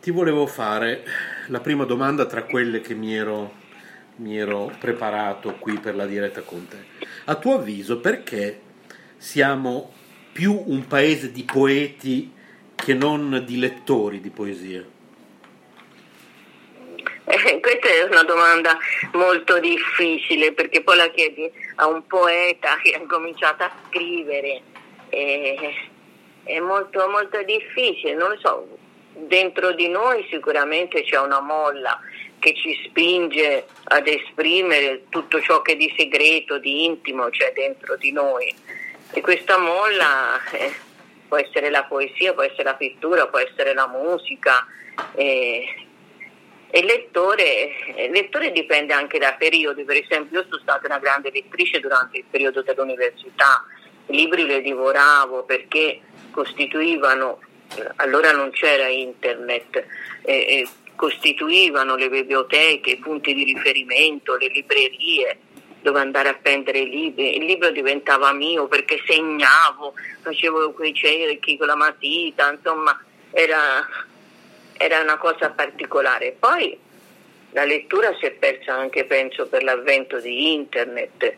[0.00, 1.04] ti volevo fare
[1.48, 3.52] la prima domanda tra quelle che mi ero,
[4.16, 6.76] mi ero preparato qui per la diretta con te.
[7.24, 8.60] A tuo avviso, perché
[9.16, 9.92] siamo
[10.32, 12.32] più un paese di poeti
[12.74, 14.84] che non di lettori di poesia?
[17.26, 18.76] Eh, questa è una domanda
[19.12, 24.60] molto difficile perché poi la chiedi a un poeta che ha cominciato a scrivere.
[25.08, 25.74] Eh,
[26.44, 28.68] è molto, molto difficile, non lo so,
[29.14, 31.98] dentro di noi sicuramente c'è una molla
[32.38, 38.12] che ci spinge ad esprimere tutto ciò che di segreto, di intimo c'è dentro di
[38.12, 38.52] noi
[39.12, 40.72] e questa molla eh,
[41.26, 44.66] può essere la poesia, può essere la pittura, può essere la musica.
[45.14, 45.86] Eh,
[46.74, 47.70] il lettore,
[48.10, 52.24] lettore, dipende anche da periodi, per esempio io sono stata una grande lettrice durante il
[52.28, 53.64] periodo dell'università,
[54.06, 56.00] i libri li divoravo perché
[56.30, 57.40] costituivano,
[57.96, 59.86] allora non c'era internet,
[60.22, 60.66] eh,
[60.96, 65.38] costituivano le biblioteche, i punti di riferimento, le librerie,
[65.80, 67.36] dove andare a prendere i libri.
[67.36, 72.98] Il libro diventava mio perché segnavo, facevo quei cerchi con la matita, insomma
[73.30, 73.86] era,
[74.76, 76.36] era una cosa particolare.
[76.38, 76.78] Poi
[77.50, 81.36] la lettura si è persa anche, penso, per l'avvento di internet.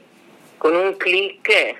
[0.56, 1.74] Con un clic,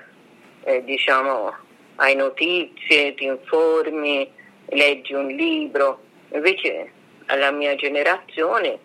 [0.63, 1.55] eh, diciamo,
[1.95, 4.31] hai notizie, ti informi,
[4.69, 6.01] leggi un libro.
[6.33, 6.91] Invece
[7.27, 8.79] alla mia generazione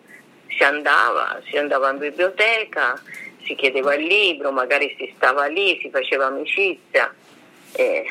[0.47, 2.99] si andava, si andava in biblioteca,
[3.43, 7.13] si chiedeva il libro, magari si stava lì, si faceva amicizia.
[7.73, 8.05] Eh,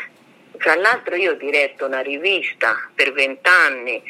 [0.59, 4.03] tra l'altro io ho diretto una rivista per vent'anni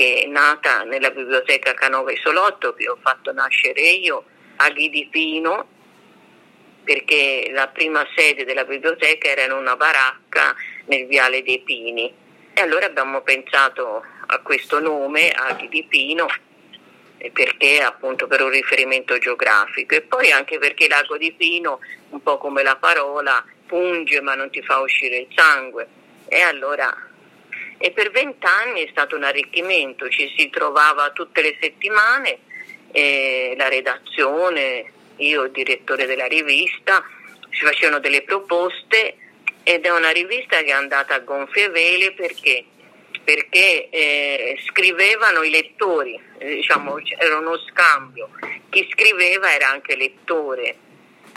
[0.00, 4.24] che è nata nella biblioteca Canova Isolotto, che ho fatto nascere io
[4.56, 5.68] a Ghidipino,
[6.82, 12.10] perché la prima sede della biblioteca era in una baracca nel Viale dei Pini.
[12.54, 16.26] E allora abbiamo pensato a questo nome, a Ghidipino,
[17.30, 22.38] perché appunto per un riferimento geografico e poi anche perché l'ago di Pino, un po'
[22.38, 25.86] come la parola, punge ma non ti fa uscire il sangue.
[26.26, 27.08] E allora
[27.82, 32.40] e per vent'anni è stato un arricchimento, ci si trovava tutte le settimane,
[32.92, 37.02] eh, la redazione, io il direttore della rivista,
[37.48, 39.16] si facevano delle proposte
[39.62, 42.66] ed è una rivista che è andata a gonfie vele perché
[43.24, 48.28] perché eh, scrivevano i lettori, eh, diciamo, era uno scambio,
[48.68, 50.76] chi scriveva era anche lettore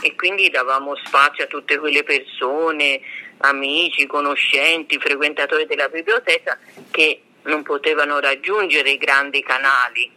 [0.01, 2.99] e quindi davamo spazio a tutte quelle persone,
[3.43, 6.57] amici, conoscenti, frequentatori della biblioteca
[6.91, 10.09] che non potevano raggiungere i grandi canali.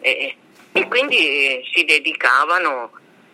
[0.00, 0.36] Eh,
[0.72, 2.92] e quindi eh, si dedicavano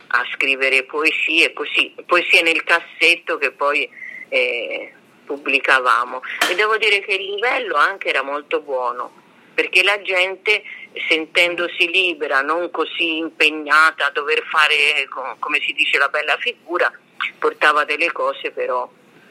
[0.08, 3.88] a scrivere poesie, così, poesie nel cassetto che poi
[4.28, 4.92] eh,
[5.24, 6.22] pubblicavamo.
[6.50, 9.18] E devo dire che il livello anche era molto buono
[9.52, 10.62] perché la gente
[11.08, 15.06] sentendosi libera, non così impegnata a dover fare
[15.38, 16.90] come si dice la bella figura,
[17.38, 18.90] portava delle cose però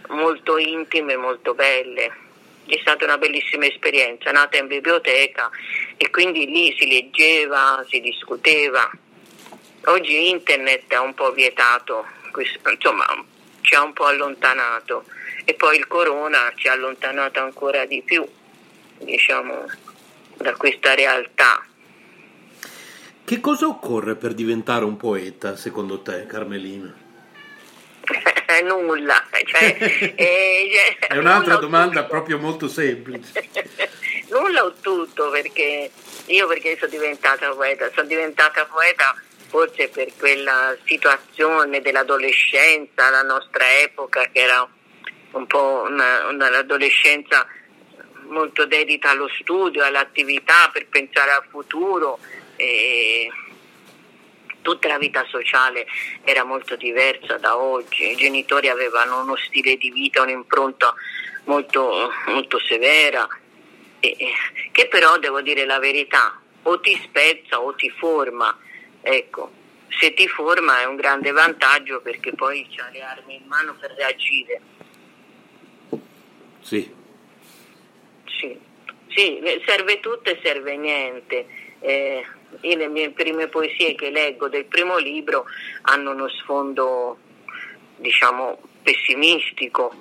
[0.09, 2.27] molto intime, molto belle.
[2.65, 5.49] È stata una bellissima esperienza, nata in biblioteca
[5.97, 8.89] e quindi lì si leggeva, si discuteva.
[9.85, 12.05] Oggi internet ha un po' vietato,
[12.69, 13.05] insomma
[13.61, 15.05] ci ha un po' allontanato
[15.45, 18.27] e poi il corona ci ha allontanato ancora di più
[18.99, 19.65] diciamo,
[20.37, 21.63] da questa realtà.
[23.23, 27.07] Che cosa occorre per diventare un poeta secondo te, Carmelina?
[28.63, 29.23] nulla.
[29.45, 29.77] Cioè,
[30.15, 33.49] eh, cioè, È un'altra domanda proprio molto semplice.
[34.29, 35.91] nulla o tutto, perché
[36.25, 39.15] io perché sono diventata poeta, sono diventata poeta
[39.47, 44.67] forse per quella situazione dell'adolescenza, la nostra epoca che era
[45.31, 47.47] un po' una, un'adolescenza
[48.27, 52.19] molto dedita allo studio, all'attività per pensare al futuro.
[52.55, 53.29] E
[54.69, 55.87] tutta la vita sociale
[56.23, 60.93] era molto diversa da oggi, i genitori avevano uno stile di vita, un'impronta
[61.45, 63.27] molto, molto severa,
[63.99, 64.15] e,
[64.71, 68.55] che però devo dire la verità, o ti spezza o ti forma.
[69.01, 69.51] Ecco,
[69.99, 73.91] se ti forma è un grande vantaggio perché poi ha le armi in mano per
[73.97, 74.61] reagire.
[76.61, 76.93] Sì.
[78.25, 78.59] Sì,
[79.07, 81.47] sì serve tutto e serve niente.
[81.79, 82.25] eh,
[82.61, 85.45] le mie prime poesie che leggo del primo libro
[85.83, 87.17] hanno uno sfondo,
[87.97, 89.93] diciamo, pessimistico,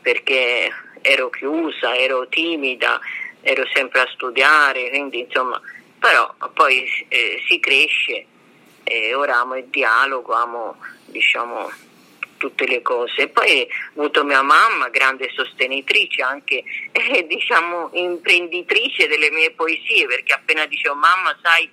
[0.00, 0.72] perché
[1.02, 3.00] ero chiusa, ero timida,
[3.40, 5.60] ero sempre a studiare, quindi insomma,
[5.98, 8.26] però poi eh, si cresce
[8.84, 10.76] e ora amo il dialogo, amo
[11.06, 11.70] diciamo
[12.38, 13.28] tutte le cose.
[13.28, 20.32] Poi ho avuto mia mamma, grande sostenitrice, anche eh, diciamo imprenditrice delle mie poesie, perché
[20.32, 21.68] appena dicevo mamma sai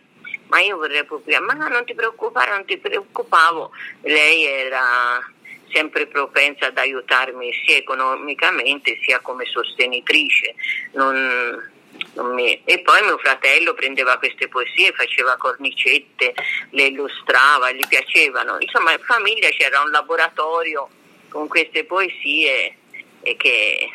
[0.48, 3.72] ma io vorrei pubblicare, ma non ti preoccupare, non ti preoccupavo,
[4.02, 5.24] lei era
[5.72, 10.56] sempre propensa ad aiutarmi sia economicamente sia come sostenitrice.
[10.94, 11.72] Non,
[12.14, 12.62] non mi...
[12.64, 16.34] E poi mio fratello prendeva queste poesie, faceva cornicette,
[16.70, 18.58] le illustrava, gli piacevano.
[18.60, 20.88] Insomma, in famiglia c'era un laboratorio
[21.30, 22.78] con queste poesie
[23.22, 23.90] e che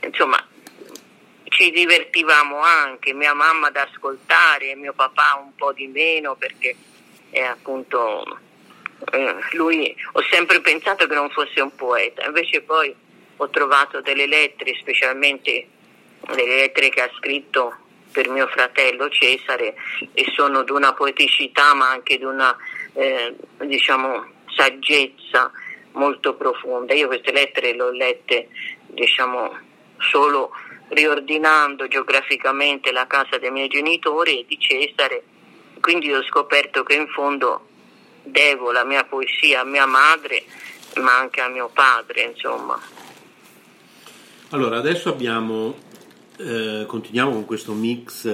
[0.00, 0.44] insomma
[1.56, 6.76] ci divertivamo anche, mia mamma ad ascoltare, mio papà un po' di meno perché
[7.30, 8.38] è appunto
[9.12, 12.94] eh, lui ho sempre pensato che non fosse un poeta, invece poi
[13.38, 15.66] ho trovato delle lettere, specialmente
[16.34, 17.74] delle lettere che ha scritto
[18.12, 19.74] per mio fratello Cesare
[20.12, 22.54] e sono di una poeticità ma anche di una
[22.92, 23.34] eh,
[23.64, 25.50] diciamo, saggezza
[25.92, 26.92] molto profonda.
[26.92, 28.48] Io queste lettere le ho lette
[28.88, 29.58] diciamo,
[29.98, 30.52] solo
[30.88, 35.22] riordinando geograficamente la casa dei miei genitori e di Cesare,
[35.80, 37.66] quindi ho scoperto che in fondo
[38.22, 40.44] devo la mia poesia a mia madre,
[40.96, 42.78] ma anche a mio padre, insomma.
[44.50, 45.76] Allora, adesso abbiamo,
[46.38, 48.26] eh, continuiamo con questo mix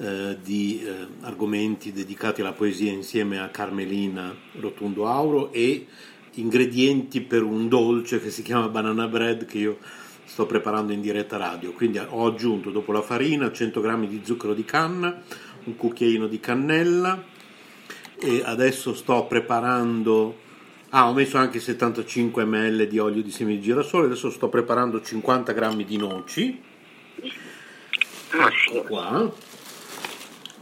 [0.00, 5.86] eh, di eh, argomenti dedicati alla poesia insieme a Carmelina Rotundo Auro e
[6.34, 9.78] ingredienti per un dolce che si chiama banana bread che io
[10.38, 11.72] sto preparando in diretta radio.
[11.72, 15.20] Quindi ho aggiunto dopo la farina 100 g di zucchero di canna,
[15.64, 17.20] un cucchiaino di cannella,
[18.16, 20.46] e adesso sto preparando
[20.90, 25.02] ah ho messo anche 75 ml di olio di semi di girasole adesso sto preparando
[25.02, 26.62] 50 grammi di noci.
[28.30, 29.32] Ecco qua.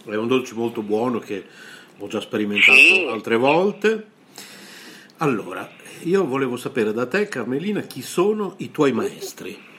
[0.07, 1.45] È un dolce molto buono che
[1.99, 4.07] ho già sperimentato altre volte.
[5.19, 5.71] Allora
[6.03, 9.75] io volevo sapere da te Carmelina chi sono i tuoi maestri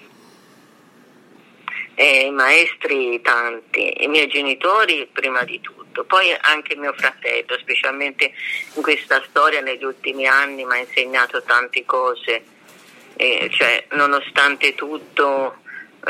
[1.99, 6.03] eh, maestri tanti i miei genitori prima di tutto.
[6.03, 8.33] Poi anche mio fratello, specialmente
[8.75, 12.43] in questa storia negli ultimi anni, mi ha insegnato tante cose.
[13.15, 15.55] Eh, cioè, nonostante tutto,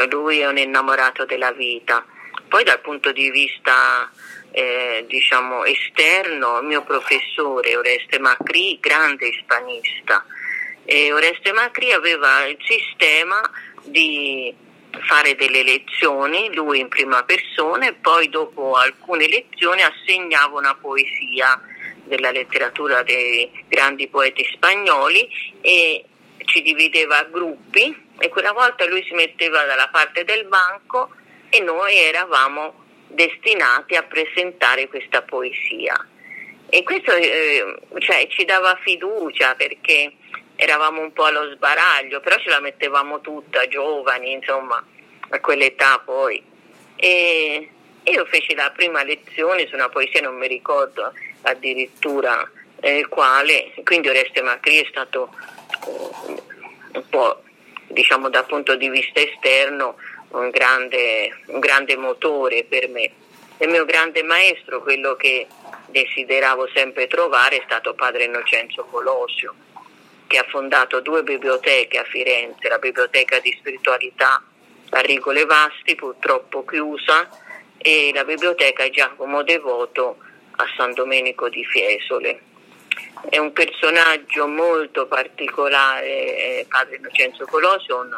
[0.09, 2.05] lui è un innamorato della vita.
[2.47, 4.09] Poi dal punto di vista
[4.51, 10.25] eh, diciamo esterno, mio professore Oreste Macri, grande ispanista.
[10.85, 13.41] E Oreste Macri aveva il sistema
[13.83, 14.53] di
[15.05, 21.59] fare delle lezioni, lui in prima persona, e poi dopo alcune lezioni assegnava una poesia
[22.05, 25.29] della letteratura dei grandi poeti spagnoli
[25.59, 26.05] e
[26.45, 31.11] ci divideva a gruppi e quella volta lui si metteva dalla parte del banco
[31.49, 35.95] e noi eravamo destinati a presentare questa poesia.
[36.69, 40.13] E questo eh, cioè, ci dava fiducia perché
[40.55, 44.83] eravamo un po' allo sbaraglio, però ce la mettevamo tutta, giovani, insomma,
[45.29, 46.43] a quell'età poi.
[46.95, 47.69] E,
[48.03, 54.09] io feci la prima lezione su una poesia, non mi ricordo addirittura eh, quale, quindi
[54.09, 55.33] Oreste Macri è stato
[55.85, 56.41] uh,
[56.93, 57.43] un po',
[57.87, 59.97] diciamo dal punto di vista esterno,
[60.29, 63.11] un grande, un grande motore per me.
[63.59, 65.47] Il mio grande maestro, quello che
[65.87, 69.55] desideravo sempre trovare, è stato padre Innocenzo Colosio
[70.27, 74.43] che ha fondato due biblioteche a Firenze, la biblioteca di spiritualità
[74.89, 77.29] a Rigole Vasti, purtroppo chiusa,
[77.77, 80.17] e la biblioteca Giacomo Devoto
[80.57, 82.41] a San Domenico di Fiesole.
[83.29, 88.15] È un personaggio molto particolare, padre Innocenzo Colosio, un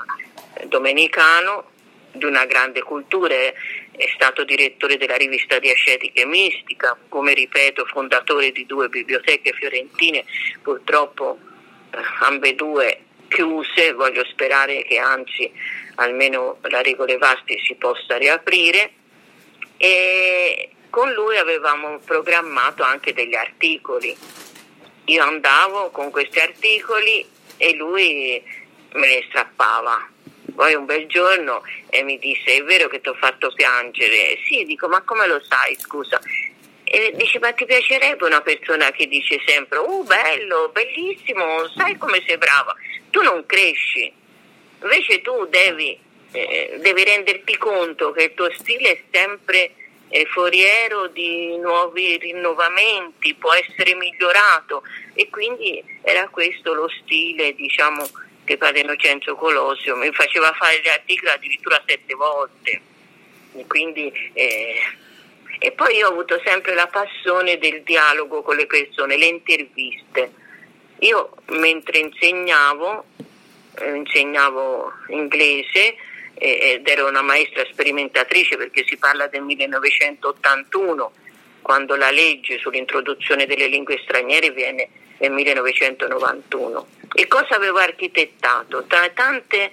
[0.67, 1.71] domenicano
[2.11, 3.53] di una grande cultura, è
[4.13, 10.25] stato direttore della rivista di Ascetica e Mistica, come ripeto fondatore di due biblioteche fiorentine,
[10.61, 11.37] purtroppo
[12.21, 15.51] ambedue chiuse, voglio sperare che anzi
[15.95, 18.91] almeno la Regole Vasti si possa riaprire
[19.77, 24.15] e con lui avevamo programmato anche degli articoli.
[25.05, 27.25] Io andavo con questi articoli
[27.57, 28.41] e lui
[28.93, 30.09] me ne strappava.
[30.51, 34.37] Poi un bel giorno e mi disse: È vero che ti ho fatto piangere?
[34.47, 35.75] Sì, dico, ma come lo sai?
[35.79, 36.19] Scusa.
[36.83, 42.23] E dice, ma ti piacerebbe una persona che dice sempre, oh bello, bellissimo, sai come
[42.25, 42.75] sei brava,
[43.11, 44.11] tu non cresci,
[44.81, 45.95] invece tu devi,
[46.31, 49.73] eh, devi renderti conto che il tuo stile è sempre
[50.09, 54.81] è foriero di nuovi rinnovamenti, può essere migliorato
[55.13, 58.09] e quindi era questo lo stile diciamo,
[58.49, 62.81] che padre Innocenzo Colosio mi faceva fare gli articoli addirittura sette volte.
[63.53, 64.79] E, quindi, eh,
[65.59, 70.33] e poi io ho avuto sempre la passione del dialogo con le persone, le interviste.
[71.01, 73.05] Io mentre insegnavo,
[73.75, 75.95] eh, insegnavo inglese,
[76.33, 81.11] ed ero una maestra sperimentatrice perché si parla del 1981
[81.61, 84.89] quando la legge sull'introduzione delle lingue straniere viene
[85.19, 86.87] nel 1991.
[87.13, 88.83] E cosa avevo architettato?
[88.87, 89.71] Tra tante,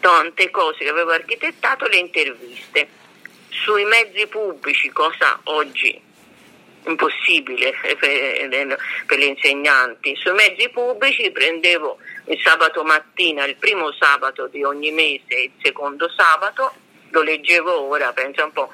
[0.00, 2.88] tante cose che avevo architettato le interviste
[3.48, 6.04] sui mezzi pubblici, cosa oggi
[6.86, 10.14] impossibile per, gli insegnanti.
[10.16, 15.52] Sui mezzi pubblici prendevo il sabato mattina, il primo sabato di ogni mese e il
[15.62, 16.72] secondo sabato,
[17.10, 18.72] lo leggevo ora, pensa un po',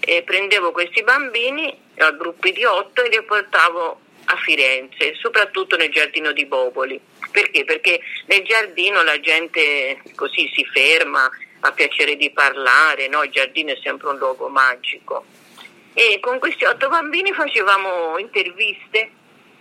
[0.00, 4.00] e prendevo questi bambini a gruppi di otto e li portavo
[4.30, 7.00] a Firenze, soprattutto nel giardino di Boboli.
[7.30, 7.64] Perché?
[7.64, 11.28] Perché nel giardino la gente così si ferma,
[11.60, 13.22] ha piacere di parlare, no?
[13.22, 15.24] il giardino è sempre un luogo magico.
[15.94, 19.12] E con questi otto bambini facevamo interviste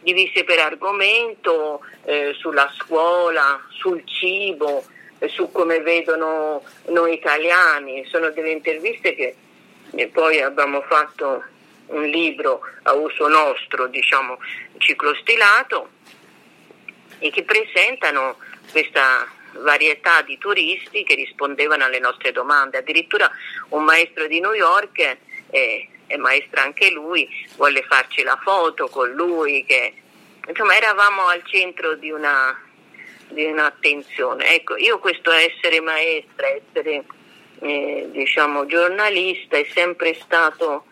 [0.01, 4.85] divise per argomento, eh, sulla scuola, sul cibo,
[5.19, 8.05] eh, su come vedono noi italiani.
[8.05, 9.35] Sono delle interviste che
[9.95, 11.43] eh, poi abbiamo fatto
[11.87, 14.39] un libro a uso nostro, diciamo,
[14.77, 15.89] ciclo stilato,
[17.19, 18.37] e che presentano
[18.71, 22.77] questa varietà di turisti che rispondevano alle nostre domande.
[22.77, 23.29] Addirittura
[23.69, 25.17] un maestro di New York
[25.49, 29.93] eh, è maestra anche lui, volle farci la foto con lui, che
[30.47, 32.57] insomma eravamo al centro di, una,
[33.29, 34.53] di un'attenzione.
[34.53, 37.03] Ecco, io questo essere maestra, essere
[37.59, 40.85] eh, diciamo giornalista è sempre stato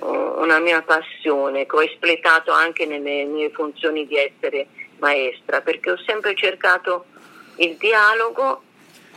[0.00, 4.68] una mia passione che ho espletato anche nelle mie funzioni di essere
[4.98, 7.06] maestra, perché ho sempre cercato
[7.56, 8.62] il dialogo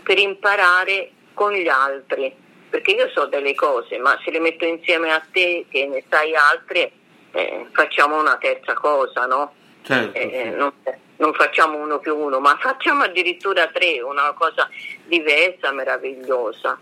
[0.03, 5.11] per imparare con gli altri perché io so delle cose, ma se le metto insieme
[5.11, 6.91] a te che ne sai altre,
[7.31, 9.53] eh, facciamo una terza cosa, no?
[9.81, 10.55] Certo, eh, sì.
[10.55, 10.71] non,
[11.17, 14.69] non, facciamo uno più uno, ma facciamo addirittura tre, una cosa
[15.03, 16.79] diversa, meravigliosa.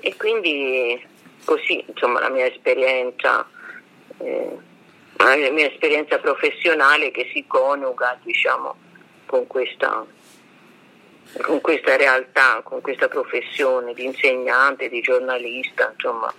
[0.00, 1.02] E quindi
[1.48, 3.48] così, insomma, la mia esperienza,
[4.18, 4.58] eh,
[5.16, 8.76] la mia esperienza professionale che si coniuga, diciamo,
[9.24, 10.04] con questa
[11.42, 16.32] con questa realtà, con questa professione di insegnante, di giornalista, insomma.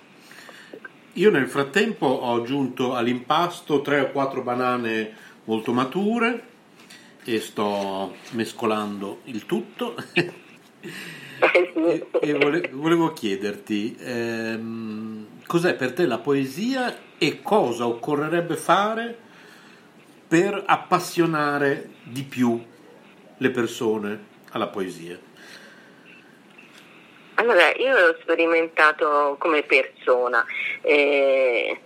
[1.13, 6.43] Io nel frattempo ho aggiunto all'impasto tre o quattro banane molto mature
[7.23, 9.95] e sto mescolando il tutto.
[11.39, 19.17] e, e vole, volevo chiederti ehm, cos'è per te la poesia e cosa occorrerebbe fare
[20.27, 22.63] per appassionare di più
[23.37, 25.17] le persone alla poesia?
[27.35, 30.45] Allora, io l'ho sperimentato come persona,
[30.81, 31.79] eh,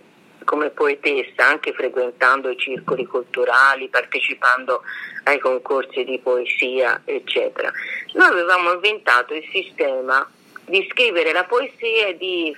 [0.44, 4.82] come poetessa, anche frequentando i circoli culturali, partecipando
[5.24, 7.72] ai concorsi di poesia, eccetera.
[8.12, 10.28] Noi avevamo inventato il sistema
[10.66, 12.56] di scrivere la poesia e di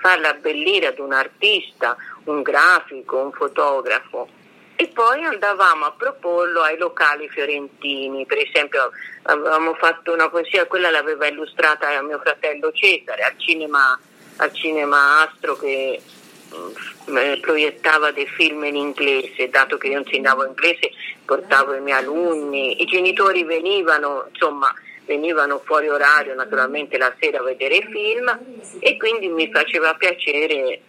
[0.00, 4.28] farla abbellire ad un artista, un grafico, un fotografo
[4.80, 10.88] e poi andavamo a proporlo ai locali fiorentini, per esempio avevamo fatto una poesia, quella
[10.88, 13.98] l'aveva illustrata mio fratello Cesare al cinema,
[14.36, 16.17] al cinema Astro che mm,
[17.40, 20.90] proiettava dei film in inglese, dato che io insegnavo inglese
[21.24, 24.72] portavo i miei alunni, i genitori venivano, insomma
[25.04, 28.38] venivano fuori orario naturalmente la sera a vedere film
[28.78, 30.80] e quindi mi faceva piacere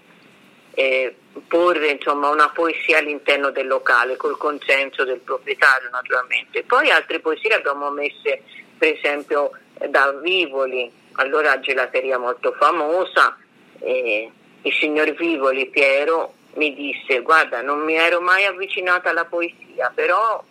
[0.72, 1.16] eh,
[1.48, 6.64] porre insomma, una poesia all'interno del locale col consenso del proprietario naturalmente.
[6.64, 8.44] Poi altre poesie le abbiamo messe
[8.78, 9.52] per esempio
[9.90, 13.38] da Vivoli, allora gelateria molto famosa,
[13.80, 14.32] eh,
[14.64, 20.44] il signor Vivoli Piero mi disse guarda non mi ero mai avvicinata alla poesia però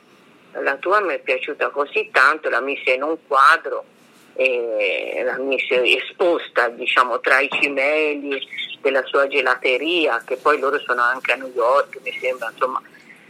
[0.53, 3.85] la tua mi è piaciuta così tanto, la mise in un quadro
[4.35, 8.41] e la mise esposta diciamo tra i cimeli
[8.81, 12.81] della sua gelateria, che poi loro sono anche a New York, mi sembra, insomma,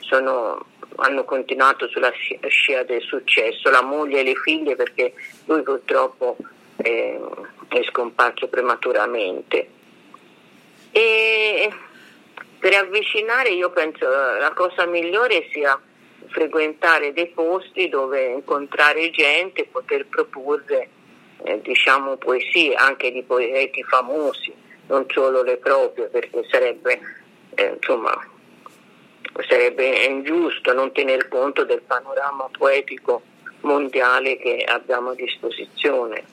[0.01, 0.67] sono,
[0.97, 2.13] hanno continuato sulla
[2.49, 5.15] scia del successo, la moglie e le figlie, perché
[5.47, 6.37] lui purtroppo
[6.77, 7.19] eh,
[7.69, 9.71] è scomparso prematuramente.
[10.91, 11.71] E
[12.59, 15.81] per avvicinare io penso la cosa migliore sia
[16.29, 20.89] frequentare dei posti dove incontrare gente e poter proporre
[21.45, 27.01] eh, diciamo poesie anche di poeti famosi non solo le proprie, perché sarebbe,
[27.55, 28.11] eh, insomma,
[29.47, 33.23] sarebbe ingiusto non tener conto del panorama poetico
[33.61, 36.25] mondiale che abbiamo a disposizione.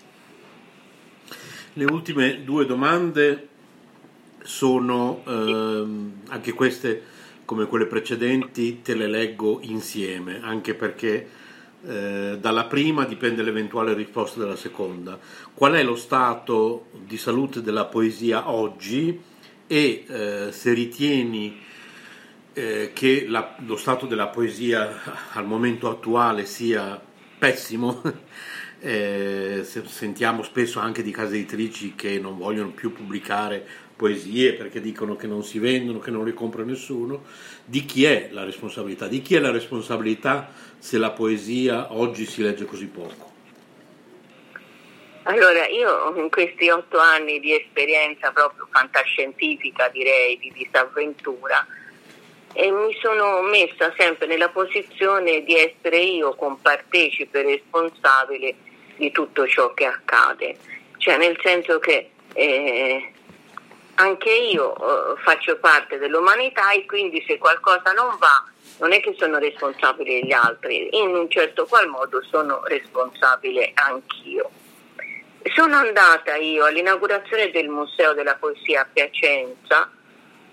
[1.74, 3.49] Le ultime due domande
[4.46, 7.14] sono ehm, anche queste
[7.46, 11.30] come quelle precedenti, te le leggo insieme, anche perché
[11.86, 15.20] eh, dalla prima dipende l'eventuale risposta della seconda.
[15.54, 19.22] Qual è lo stato di salute della poesia oggi
[19.68, 21.62] e eh, se ritieni
[22.54, 25.02] eh, che la, lo stato della poesia
[25.34, 27.00] al momento attuale sia
[27.38, 28.02] pessimo,
[28.80, 35.16] eh, sentiamo spesso anche di case editrici che non vogliono più pubblicare poesie perché dicono
[35.16, 37.24] che non si vendono, che non le compra nessuno,
[37.64, 39.08] di chi è la responsabilità?
[39.08, 43.34] Di chi è la responsabilità se la poesia oggi si legge così poco?
[45.24, 51.66] Allora, io in questi otto anni di esperienza proprio fantascientifica, direi, di disavventura,
[52.54, 58.56] e mi sono messa sempre nella posizione di essere io compartecipe responsabile
[58.98, 60.56] di tutto ciò che accade,
[60.98, 63.12] cioè nel senso che eh,
[63.96, 68.46] anche io eh, faccio parte dell'umanità e quindi se qualcosa non va
[68.80, 74.50] non è che sono responsabile gli altri, in un certo qual modo sono responsabile anch'io.
[75.54, 79.89] Sono andata io all'inaugurazione del Museo della Poesia a Piacenza,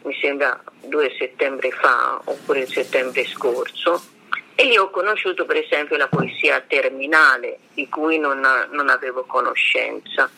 [0.03, 4.01] mi sembra due settembre fa oppure il settembre scorso,
[4.55, 10.31] e lì ho conosciuto per esempio la poesia terminale di cui non, non avevo conoscenza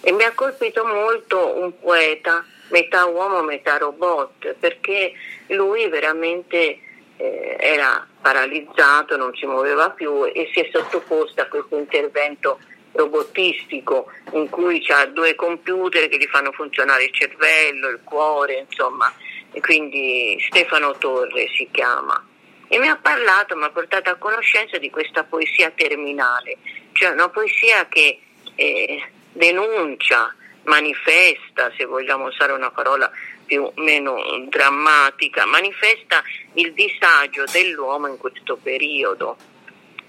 [0.00, 5.12] e mi ha colpito molto un poeta, metà uomo, metà robot, perché
[5.48, 6.78] lui veramente
[7.16, 12.58] eh, era paralizzato, non si muoveva più e si è sottoposto a questo intervento
[12.92, 19.12] robotistico in cui ha due computer che gli fanno funzionare il cervello, il cuore, insomma,
[19.52, 22.24] e quindi Stefano Torre si chiama.
[22.68, 26.58] E mi ha parlato, mi ha portato a conoscenza di questa poesia terminale,
[26.92, 28.20] cioè una poesia che
[28.54, 33.10] eh, denuncia, manifesta, se vogliamo usare una parola
[33.44, 34.16] più o meno
[34.48, 36.22] drammatica, manifesta
[36.54, 39.36] il disagio dell'uomo in questo periodo.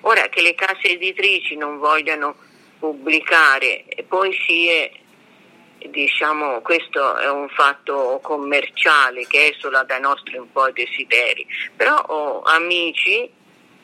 [0.01, 2.36] Ora che le case editrici non vogliano
[2.80, 4.91] pubblicare poesie,
[5.78, 11.45] diciamo questo è un fatto commerciale che esula dai nostri un po' desideri,
[11.76, 13.30] però ho amici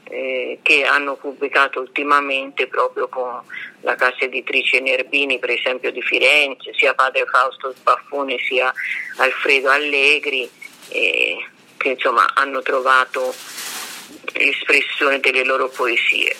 [0.10, 3.42] eh, che hanno pubblicato ultimamente proprio con
[3.82, 8.74] la casa editrice Nerbini, per esempio di Firenze, sia padre Fausto Sbaffone sia
[9.18, 10.50] Alfredo Allegri,
[10.90, 11.46] eh,
[11.78, 13.34] che insomma hanno trovato
[14.34, 16.36] l'espressione delle loro poesie.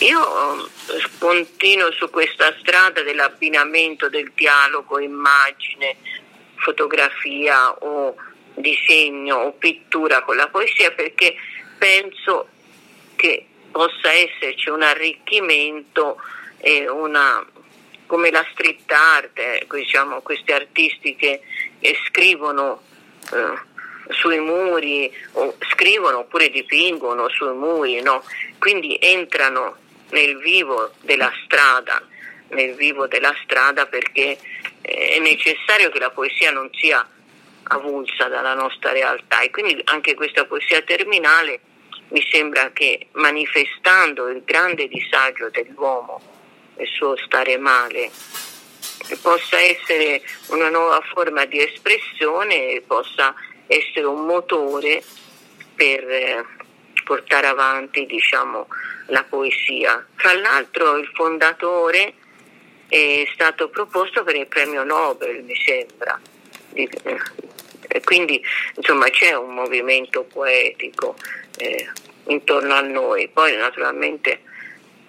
[0.00, 5.96] Io eh, continuo su questa strada dell'abbinamento del dialogo, immagine,
[6.56, 8.14] fotografia o
[8.54, 11.34] disegno o pittura con la poesia perché
[11.78, 12.48] penso
[13.18, 16.22] che possa esserci un arricchimento
[16.58, 17.44] e una,
[18.06, 21.40] come la street art, eh, diciamo, questi artisti che
[21.80, 22.80] eh, scrivono
[23.32, 23.66] eh,
[24.14, 28.22] sui muri, o scrivono oppure dipingono sui muri, no?
[28.58, 29.76] quindi entrano
[30.10, 32.00] nel vivo della strada,
[32.50, 34.38] nel vivo della strada perché
[34.80, 37.06] eh, è necessario che la poesia non sia
[37.70, 41.60] avulsa dalla nostra realtà e quindi anche questa poesia terminale
[42.08, 46.20] mi sembra che manifestando il grande disagio dell'uomo,
[46.78, 48.10] il suo stare male,
[49.20, 53.34] possa essere una nuova forma di espressione e possa
[53.66, 55.02] essere un motore
[55.74, 56.44] per eh,
[57.04, 58.66] portare avanti diciamo,
[59.06, 60.04] la poesia.
[60.16, 62.14] Tra l'altro il fondatore
[62.88, 66.18] è stato proposto per il premio Nobel, mi sembra.
[67.88, 68.40] Eh, quindi
[68.74, 71.16] insomma c'è un movimento poetico
[71.56, 71.88] eh,
[72.26, 73.28] intorno a noi.
[73.28, 74.40] Poi naturalmente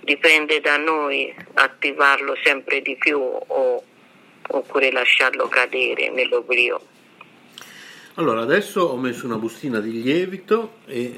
[0.02, 3.84] dipende da noi attivarlo sempre di più o,
[4.48, 6.82] oppure lasciarlo cadere nell'oblio.
[8.16, 11.14] Allora, adesso ho messo una bustina di lievito e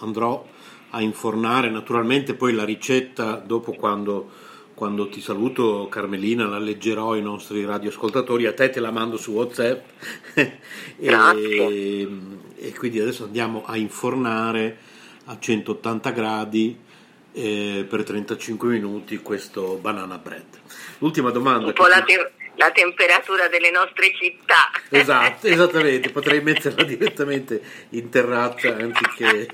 [0.00, 0.46] andrò
[0.90, 4.30] a infornare naturalmente poi la ricetta dopo quando,
[4.78, 9.32] quando ti saluto Carmelina la leggerò ai nostri radioascoltatori a te te la mando su
[9.32, 9.84] Whatsapp
[10.96, 12.08] e,
[12.56, 14.78] e quindi adesso andiamo a infornare
[15.24, 16.78] a 180 gradi
[17.32, 20.46] eh, per 35 minuti questo banana bread.
[20.98, 21.66] L'ultima domanda.
[21.66, 24.70] Un po' la, te- la, temperatura delle nostre città.
[24.88, 27.60] Esatto, esattamente, potrei metterla direttamente
[27.90, 29.48] in terrazza anziché...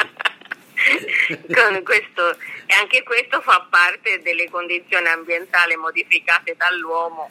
[1.83, 2.31] questo,
[2.66, 7.31] e anche questo fa parte delle condizioni ambientali modificate dall'uomo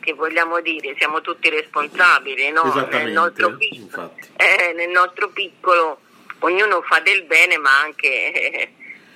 [0.00, 2.64] che vogliamo dire, siamo tutti responsabili, no?
[2.90, 6.00] nel, nostro piccolo, eh, nel nostro piccolo
[6.40, 8.32] ognuno fa del bene ma anche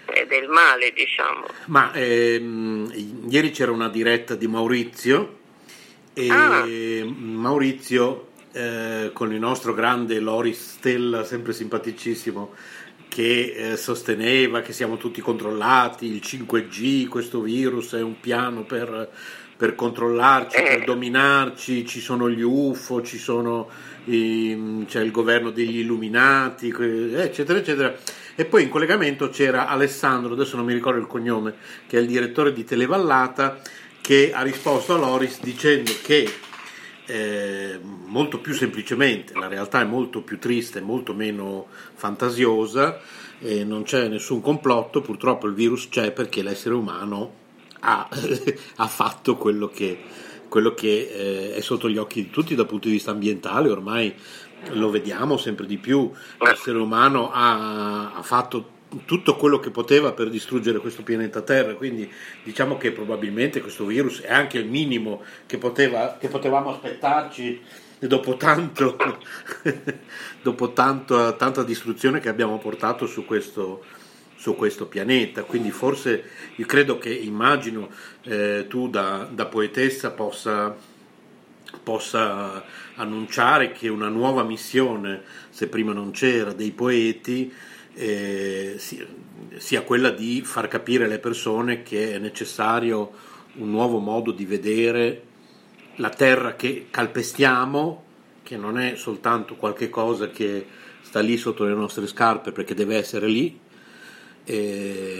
[0.07, 1.47] eh, del male, diciamo.
[1.67, 5.39] Ma ehm, ieri c'era una diretta di Maurizio
[6.15, 6.65] e ah.
[6.65, 12.55] Maurizio eh, con il nostro grande Loris Stella, sempre simpaticissimo,
[13.09, 19.11] che eh, sosteneva che siamo tutti controllati, il 5G, questo virus è un piano per,
[19.57, 20.85] per controllarci, per eh.
[20.85, 23.69] dominarci, ci sono gli UFO, ci sono
[24.05, 27.97] i, c'è il governo degli illuminati, eccetera, eccetera.
[28.35, 31.55] E poi in collegamento c'era Alessandro, adesso non mi ricordo il cognome,
[31.87, 33.61] che è il direttore di Televallata,
[34.03, 36.31] che ha risposto a Loris dicendo che
[37.07, 43.01] eh, molto più semplicemente, la realtà è molto più triste, molto meno fantasiosa,
[43.41, 47.33] eh, non c'è nessun complotto, purtroppo il virus c'è perché l'essere umano
[47.81, 48.09] ha,
[48.77, 49.99] ha fatto quello che,
[50.49, 54.15] quello che eh, è sotto gli occhi di tutti dal punto di vista ambientale, ormai
[54.71, 60.31] lo vediamo sempre di più, l'essere umano ha, ha fatto tutto quello che poteva per
[60.31, 62.11] distruggere questo pianeta Terra, quindi
[62.43, 67.61] diciamo che probabilmente questo virus è anche il minimo che, poteva, che potevamo aspettarci
[67.99, 68.97] dopo, tanto,
[70.43, 73.85] dopo tanto, tanta distruzione che abbiamo portato su questo,
[74.37, 75.43] su questo pianeta.
[75.43, 76.25] Quindi forse
[76.57, 77.91] io credo che immagino
[78.23, 80.75] eh, tu da, da poetessa possa,
[81.83, 82.65] possa
[82.95, 87.53] annunciare che una nuova missione, se prima non c'era, dei poeti,
[87.97, 88.79] eh,
[89.57, 93.11] sia quella di far capire alle persone che è necessario
[93.55, 95.23] un nuovo modo di vedere
[95.97, 98.05] la terra che calpestiamo,
[98.43, 100.67] che non è soltanto qualche cosa che
[101.01, 103.59] sta lì sotto le nostre scarpe perché deve essere lì,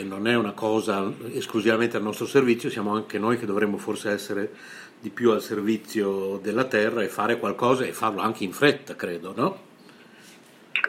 [0.05, 4.53] non è una cosa esclusivamente al nostro servizio, siamo anche noi che dovremmo forse essere
[5.01, 9.33] di più al servizio della terra e fare qualcosa e farlo anche in fretta, credo,
[9.35, 9.66] no?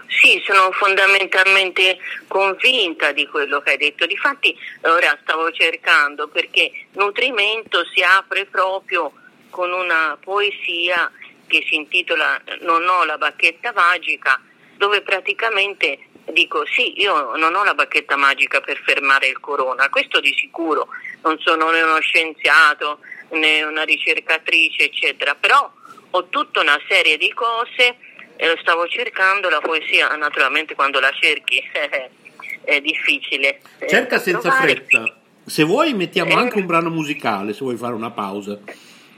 [0.07, 4.05] Sì, sono fondamentalmente convinta di quello che hai detto.
[4.05, 9.11] Difatti ora stavo cercando perché nutrimento si apre proprio
[9.49, 11.11] con una poesia
[11.47, 14.39] che si intitola Non ho la bacchetta magica,
[14.75, 20.19] dove praticamente dico sì, io non ho la bacchetta magica per fermare il corona, questo
[20.19, 20.89] di sicuro,
[21.23, 25.71] non sono né uno scienziato né una ricercatrice, eccetera, però
[26.11, 27.97] ho tutta una serie di cose
[28.37, 31.61] e lo stavo cercando, la poesia naturalmente quando la cerchi
[32.63, 33.59] è difficile.
[33.87, 34.75] Cerca senza trovare...
[34.75, 35.17] fretta.
[35.45, 36.35] Se vuoi mettiamo eh.
[36.35, 38.59] anche un brano musicale, se vuoi fare una pausa,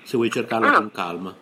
[0.04, 0.74] se vuoi cercarlo ah.
[0.74, 1.38] con calma.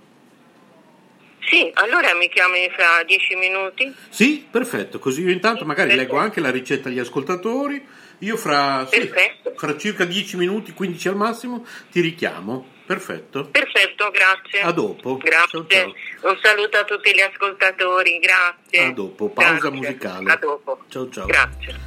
[1.50, 3.94] Sì, allora mi chiami fra dieci minuti?
[4.10, 6.12] Sì, perfetto, così io intanto magari perfetto.
[6.14, 7.86] leggo anche la ricetta agli ascoltatori,
[8.20, 9.10] io fra, sì,
[9.56, 12.76] fra circa dieci minuti, 15 al massimo, ti richiamo.
[12.88, 13.50] Perfetto.
[13.52, 14.62] Perfetto, grazie.
[14.62, 15.18] A dopo.
[15.18, 15.66] Grazie.
[15.68, 16.32] Ciao, ciao.
[16.32, 18.86] Un saluto a tutti gli ascoltatori, grazie.
[18.86, 19.70] A dopo, pausa grazie.
[19.72, 20.32] musicale.
[20.32, 20.80] A dopo.
[20.88, 21.26] Ciao ciao.
[21.26, 21.87] Grazie.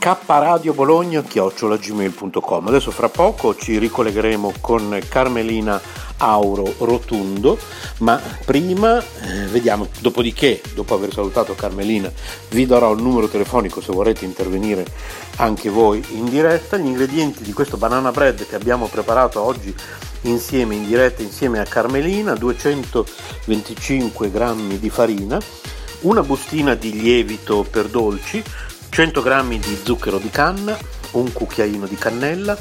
[0.00, 5.80] kradiobologna.gmail.com Adesso fra poco ci ricollegheremo con Carmelina
[6.20, 7.58] Auro Rotundo,
[7.98, 12.10] ma prima eh, vediamo, dopodiché, dopo aver salutato Carmelina,
[12.50, 14.84] vi darò il numero telefonico se vorrete intervenire
[15.36, 16.76] anche voi in diretta.
[16.76, 19.74] Gli ingredienti di questo banana bread che abbiamo preparato oggi
[20.22, 25.40] insieme in diretta insieme a Carmelina, 225 g di farina,
[26.00, 28.42] una bustina di lievito per dolci,
[28.88, 30.76] 100 g di zucchero di canna,
[31.12, 32.56] un cucchiaino di cannella,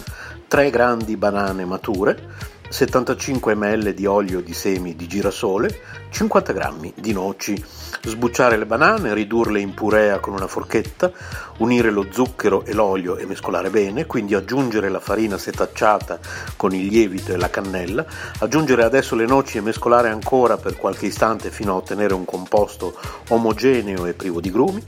[0.48, 7.14] 3 grandi banane mature, 75 ml di olio di semi di girasole, 50 g di
[7.14, 7.62] noci.
[8.02, 11.12] Sbucciare le banane, ridurle in purea con una forchetta,
[11.58, 16.20] unire lo zucchero e l'olio e mescolare bene, quindi aggiungere la farina setacciata
[16.56, 18.06] con il lievito e la cannella,
[18.38, 22.96] aggiungere adesso le noci e mescolare ancora per qualche istante fino a ottenere un composto
[23.30, 24.86] omogeneo e privo di grumi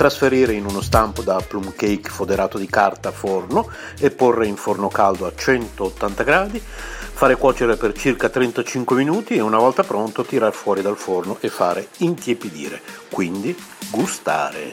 [0.00, 3.68] trasferire in uno stampo da plum cake foderato di carta a forno
[3.98, 6.62] e porre in forno caldo a 180 gradi
[7.20, 11.50] fare cuocere per circa 35 minuti e una volta pronto tirare fuori dal forno e
[11.50, 13.54] fare intiepidire, quindi
[13.90, 14.72] gustare.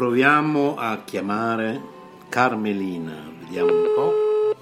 [0.00, 1.80] Allora, riproviamo a chiamare
[2.30, 4.54] Carmelina, vediamo un po'.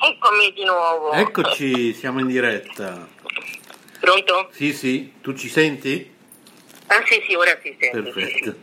[0.00, 1.12] Eccomi di nuovo.
[1.12, 3.06] Eccoci, siamo in diretta.
[4.00, 4.48] Pronto?
[4.52, 6.10] Sì, sì, tu ci senti?
[6.86, 8.10] Ah sì, sì, ora si sente.
[8.10, 8.56] Perfetto.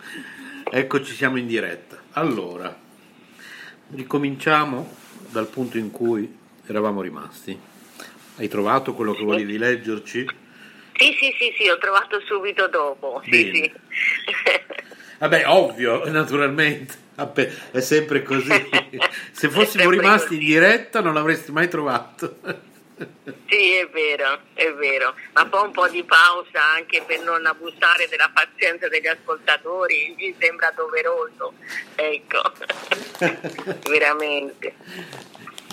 [0.72, 2.02] Eccoci, siamo in diretta.
[2.14, 2.76] Allora,
[3.91, 4.91] ricominciamo
[5.30, 7.69] dal punto in cui eravamo rimasti.
[8.40, 10.26] Hai trovato quello che volevi leggerci?
[10.95, 13.22] Sì, sì, sì, sì, ho trovato subito dopo.
[13.26, 13.52] Sì, Bene.
[13.53, 13.72] sì.
[15.20, 16.94] Vabbè, ovvio, naturalmente.
[17.16, 18.48] Vabbè, È sempre così.
[19.32, 20.52] Se fossimo rimasti in così.
[20.53, 22.38] diretta non l'avresti mai trovato.
[23.48, 28.07] Sì, è vero, è vero, ma poi un po' di pausa anche per non abusare
[28.10, 31.53] della pazienza degli ascoltatori, mi sembra doveroso,
[31.95, 32.41] ecco,
[33.90, 34.74] veramente.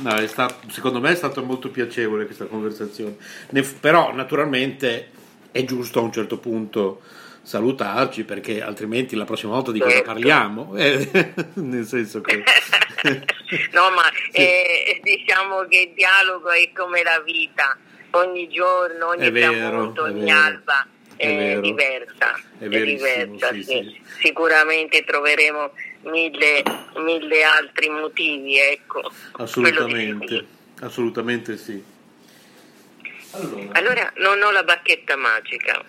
[0.02, 3.16] No, è stato- secondo me è stato molto piacevole questa conversazione.
[3.50, 5.10] Ne- però, naturalmente,
[5.50, 7.00] è giusto a un certo punto
[7.42, 10.06] salutarci perché altrimenti la prossima volta di cosa Certo.
[10.12, 10.74] parliamo?
[10.76, 12.42] Eh, nel senso che...
[13.72, 14.02] no, ma
[14.32, 14.38] Sì.
[14.38, 17.76] eh, diciamo che il dialogo è come la vita,
[18.10, 20.86] ogni giorno, ogni tramonto, ogni alba
[21.16, 22.40] è è, diversa.
[22.58, 24.02] È È, diversa, sì, sì.
[24.20, 25.72] Sicuramente troveremo
[26.02, 26.62] mille,
[26.96, 29.10] mille altri motivi, ecco.
[29.32, 30.46] Assolutamente,
[30.80, 31.82] assolutamente sì.
[33.32, 35.84] Allora, Allora non ho la bacchetta magica.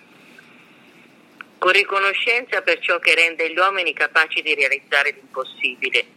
[1.58, 6.16] Con riconoscenza per ciò che rende gli uomini capaci di realizzare l'impossibile.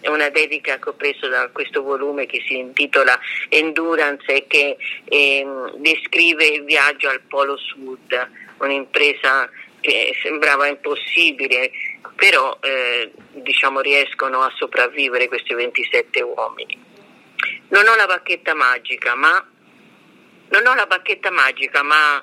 [0.00, 3.18] È una dedica che ho preso da questo volume che si intitola
[3.48, 9.48] Endurance e che ehm, descrive il viaggio al Polo Sud, un'impresa
[9.80, 11.70] che sembrava impossibile,
[12.16, 16.88] però eh, diciamo riescono a sopravvivere questi 27 uomini.
[17.68, 19.46] Non ho la bacchetta magica, ma
[20.86, 22.22] bacchetta magica, ma,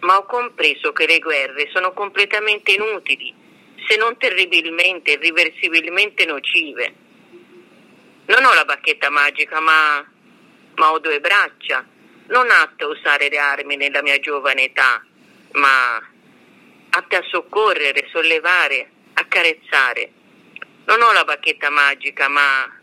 [0.00, 3.34] ma ho compreso che le guerre sono completamente inutili,
[3.86, 7.04] se non terribilmente, irreversibilmente nocive.
[8.26, 10.04] Non ho la bacchetta magica, ma,
[10.74, 11.84] ma ho due braccia,
[12.28, 15.02] non atte a usare le armi nella mia giovane età,
[15.52, 15.96] ma
[16.90, 20.10] atte a soccorrere, sollevare, accarezzare.
[20.86, 22.76] Non ho la bacchetta magica, ma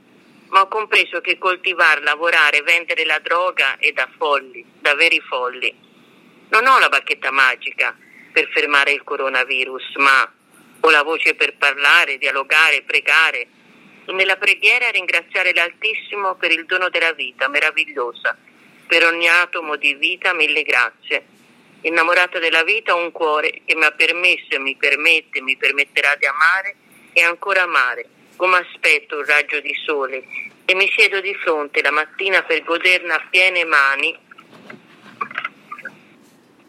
[0.53, 5.75] ma ho compreso che coltivare, lavorare, vendere la droga è da folli, da veri folli.
[6.49, 7.97] Non ho la bacchetta magica
[8.31, 10.31] per fermare il coronavirus, ma
[10.79, 13.47] ho la voce per parlare, dialogare, pregare.
[14.05, 18.37] Nella preghiera ringraziare l'Altissimo per il dono della vita meravigliosa,
[18.85, 21.25] per ogni atomo di vita, mille grazie.
[21.81, 26.15] Innamorata della vita ho un cuore che mi ha permesso e mi permette, mi permetterà
[26.15, 26.75] di amare
[27.13, 30.23] e ancora amare come aspetto un raggio di sole
[30.65, 34.17] e mi siedo di fronte la mattina per goderne a piene mani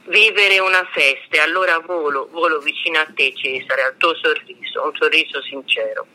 [0.06, 4.94] vivere una festa e allora volo, volo vicino a te Cesare, al tuo sorriso, un
[4.94, 6.06] sorriso sincero.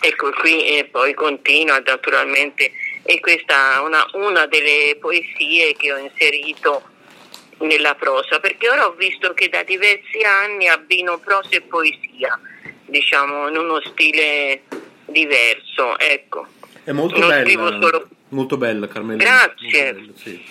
[0.00, 2.72] Ecco qui e poi continua naturalmente
[3.04, 6.90] e questa è una, una delle poesie che ho inserito
[7.58, 12.38] nella prosa perché ora ho visto che da diversi anni abbino prosa e poesia
[12.86, 14.62] diciamo in uno stile
[15.06, 16.46] diverso ecco
[16.84, 19.24] è molto non bella, solo- molto bella Carmelina.
[19.24, 19.92] Grazie.
[19.92, 20.44] bella, sì.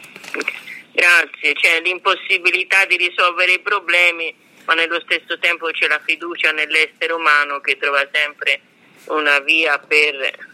[0.91, 4.33] grazie c'è l'impossibilità di risolvere i problemi
[4.65, 8.61] ma nello stesso tempo c'è la fiducia nell'essere umano che trova sempre
[9.05, 10.49] una via per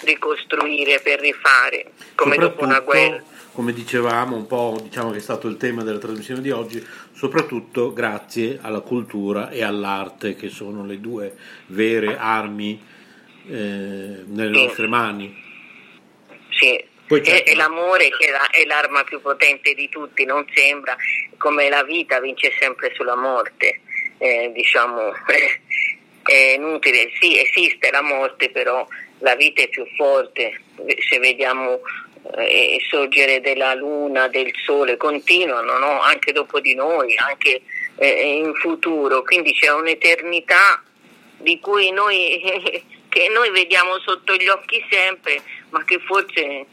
[0.00, 3.22] ricostruire per rifare come dopo una guerra
[3.58, 6.80] come dicevamo, un po' diciamo che è stato il tema della trasmissione di oggi,
[7.12, 11.34] soprattutto grazie alla cultura e all'arte che sono le due
[11.66, 12.80] vere armi
[13.48, 14.64] eh, nelle Sì.
[14.64, 15.44] nostre mani.
[16.50, 17.50] Sì, Poi certo.
[17.50, 20.96] è, è l'amore che è l'arma più potente di tutti, non sembra
[21.36, 23.80] come la vita vince sempre sulla morte,
[24.18, 25.00] eh, diciamo,
[26.32, 28.86] è inutile, sì esiste la morte però
[29.20, 30.60] la vita è più forte,
[31.08, 31.80] se vediamo
[32.36, 36.00] eh, il sorgere della luna, del sole, continuano no?
[36.00, 37.62] anche dopo di noi, anche
[37.96, 40.82] eh, in futuro, quindi c'è un'eternità
[41.38, 42.40] di cui noi,
[43.08, 45.40] che noi vediamo sotto gli occhi sempre,
[45.70, 46.66] ma che forse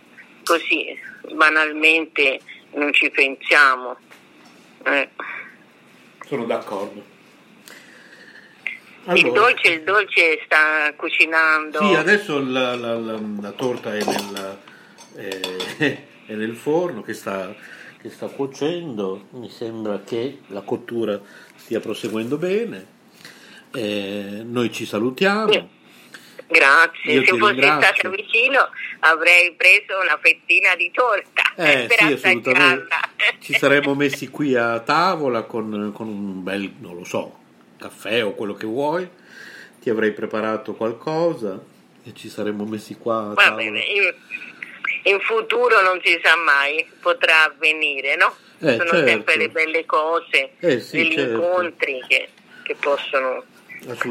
[0.43, 0.99] così
[1.31, 2.39] banalmente
[2.73, 3.97] non ci pensiamo.
[4.85, 5.09] Eh.
[6.25, 7.13] Sono d'accordo.
[9.05, 9.27] Allora.
[9.27, 11.79] Il, dolce, il dolce sta cucinando.
[11.79, 14.57] Sì, adesso la, la, la, la torta è nel,
[15.15, 15.39] è,
[16.25, 17.53] è nel, forno che sta,
[18.01, 19.27] che sta cuocendo.
[19.31, 21.19] Mi sembra che la cottura
[21.55, 22.93] stia proseguendo bene.
[23.71, 25.51] Eh, noi ci salutiamo.
[25.51, 25.73] Sì.
[26.47, 28.69] Grazie, Io se fossi stata vicino
[28.99, 32.87] avrei preso una fettina di torta Eh, per sì, assolutamente.
[33.39, 37.44] Ci saremmo messi qui a tavola con, con un bel, non lo so,
[37.85, 39.07] caffè o quello che vuoi.
[39.79, 41.61] Ti avrei preparato qualcosa
[42.03, 44.13] e ci saremmo messi qua Va bene, in,
[45.03, 48.35] in futuro non si sa mai, potrà avvenire, no?
[48.59, 49.07] Eh, Sono certo.
[49.07, 51.33] sempre le belle cose, Eh, sì, degli certo.
[51.35, 52.29] incontri che,
[52.63, 53.43] che possono...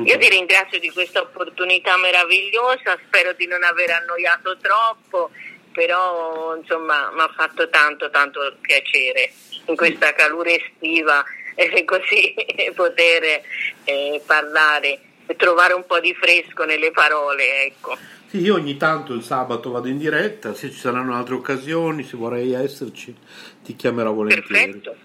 [0.05, 5.31] Io ti ringrazio di questa opportunità meravigliosa, spero di non aver annoiato troppo,
[5.73, 9.33] però insomma mi ha fatto tanto tanto piacere
[9.67, 11.25] in questa calura estiva
[11.55, 12.35] eh, così
[12.75, 13.43] poter
[13.85, 17.97] eh, parlare e trovare un po' di fresco nelle parole, ecco.
[18.27, 22.17] Sì, io ogni tanto il sabato vado in diretta, se ci saranno altre occasioni, se
[22.17, 23.15] vorrei esserci,
[23.63, 24.73] ti chiamerò volentieri.
[24.73, 24.97] Perfetto,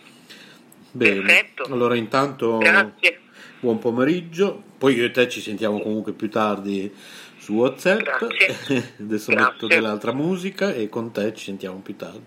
[0.91, 1.21] Bene.
[1.21, 1.63] perfetto.
[1.65, 3.19] Allora intanto grazie.
[3.59, 6.91] buon pomeriggio, poi io e te ci sentiamo comunque più tardi
[7.38, 8.01] su WhatsApp.
[8.01, 8.93] Grazie.
[8.99, 9.51] Adesso Grazie.
[9.51, 12.26] metto dell'altra musica e con te ci sentiamo più tardi.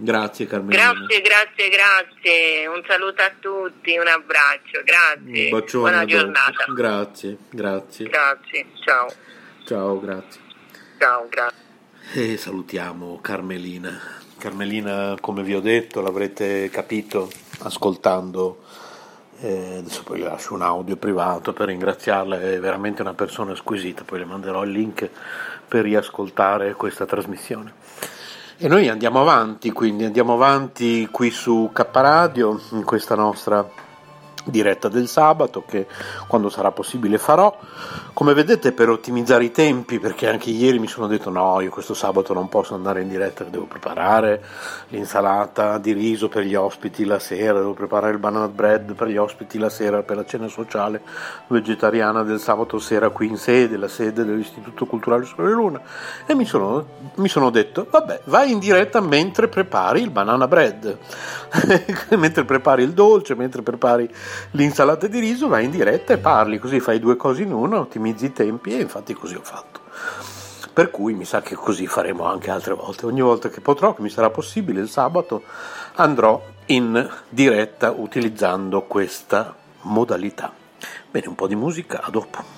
[0.00, 0.92] Grazie Carmelina.
[0.92, 2.66] Grazie, grazie, grazie.
[2.68, 5.44] Un saluto a tutti, un abbraccio, grazie.
[5.52, 5.82] Un bacione.
[5.90, 6.16] Buona a dopo.
[6.16, 6.64] giornata.
[6.72, 8.06] Grazie, grazie.
[8.08, 9.08] Grazie, ciao,
[9.64, 10.40] Ciao, grazie.
[10.98, 11.66] ciao, grazie.
[12.14, 14.00] E salutiamo Carmelina.
[14.38, 17.28] Carmelina, come vi ho detto, l'avrete capito
[17.62, 18.62] ascoltando.
[19.40, 24.04] eh, adesso poi le lascio un audio privato per ringraziarla, è veramente una persona squisita.
[24.04, 25.08] Poi le manderò il link
[25.66, 27.77] per riascoltare questa trasmissione.
[28.60, 33.64] E noi andiamo avanti, quindi andiamo avanti qui su K Radio, in questa nostra
[34.46, 35.86] diretta del sabato che
[36.26, 37.56] quando sarà possibile farò.
[38.12, 41.94] Come vedete per ottimizzare i tempi, perché anche ieri mi sono detto no, io questo
[41.94, 44.42] sabato non posso andare in diretta, devo preparare
[44.88, 49.16] l'insalata di riso per gli ospiti la sera, devo preparare il banana bread per gli
[49.16, 51.02] ospiti la sera per la cena sociale
[51.46, 55.80] vegetariana del sabato sera qui in sede, la sede dell'Istituto Culturale Sole Luna
[56.26, 56.86] e mi sono,
[57.16, 60.98] mi sono detto vabbè vai in diretta mentre prepari il banana bread
[62.16, 64.10] mentre prepari il dolce mentre prepari
[64.52, 68.26] l'insalata di riso vai in diretta e parli così fai due cose in una ottimizzi
[68.26, 69.80] i tempi e infatti così ho fatto.
[70.72, 73.06] Per cui mi sa che così faremo anche altre volte.
[73.06, 75.42] Ogni volta che potrò che mi sarà possibile il sabato
[75.94, 80.52] andrò in diretta utilizzando questa modalità.
[81.10, 82.57] Bene un po' di musica a dopo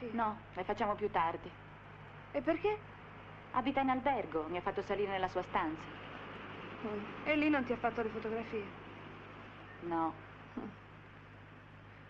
[0.00, 0.12] fotografie?
[0.12, 1.50] No, le facciamo più tardi.
[2.32, 2.78] E perché?
[3.52, 5.82] Abita in albergo, mi ha fatto salire nella sua stanza.
[6.86, 7.04] Mm.
[7.24, 8.64] E lì non ti ha fatto le fotografie?
[9.80, 10.14] No.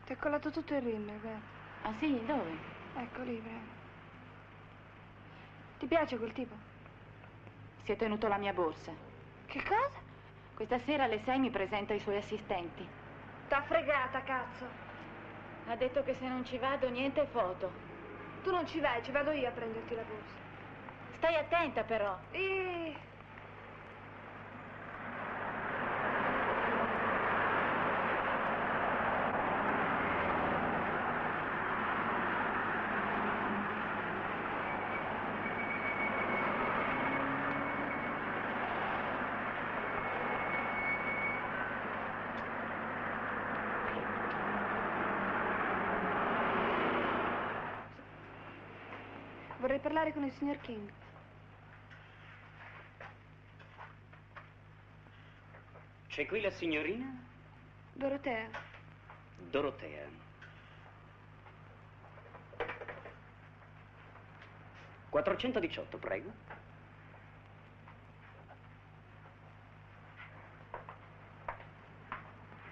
[0.04, 1.40] Ti ha collato tutto il rim, vero?
[1.82, 2.56] Ah sì, dove?
[2.96, 3.78] Ecco lì, prego.
[5.78, 6.54] Ti piace quel tipo?
[7.84, 8.92] Si è tenuto la mia borsa.
[9.46, 10.08] Che cosa?
[10.54, 12.86] Questa sera alle sei mi presenta i suoi assistenti.
[13.48, 14.89] T'ha fregata, cazzo.
[15.70, 17.70] Ha detto che se non ci vado niente foto.
[18.42, 20.34] Tu non ci vai, ci vado io a prenderti la borsa.
[21.16, 22.18] Stai attenta però.
[22.32, 22.96] E...
[49.70, 50.90] Vorrei parlare con il signor King.
[56.08, 57.06] C'è qui la signorina
[57.92, 58.50] Dorotea.
[59.48, 60.08] Dorotea.
[65.08, 66.32] Quattrocentodiciotto, prego.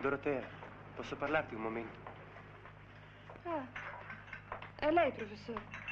[0.01, 0.49] Dorotea,
[0.97, 1.99] Posso parlarti un momento?
[3.45, 3.65] Ah,
[4.75, 5.88] è lei, professore.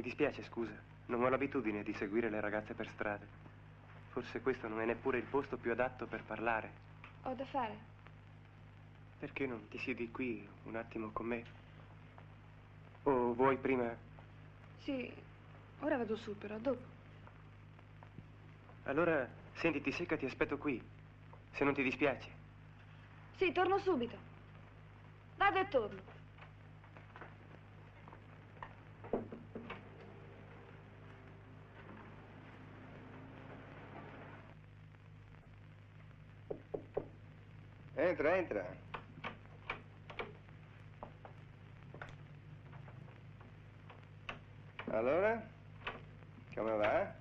[0.00, 0.72] Mi dispiace, scusa.
[1.08, 3.26] Non ho l'abitudine di seguire le ragazze per strada.
[4.08, 6.72] Forse questo non è neppure il posto più adatto per parlare.
[7.24, 7.76] Ho da fare.
[9.18, 11.44] Perché non ti siedi qui un attimo con me?
[13.02, 13.94] O vuoi prima...
[14.84, 15.12] Sì,
[15.80, 16.82] ora vado su, però dopo.
[18.84, 20.82] Allora, sentiti secca, ti aspetto qui.
[21.52, 22.30] Se non ti dispiace.
[23.36, 24.16] Sì, torno subito.
[25.36, 26.00] Vado e torno.
[38.10, 38.66] Entra, entra.
[44.90, 45.40] Allora?
[46.52, 47.14] Come va?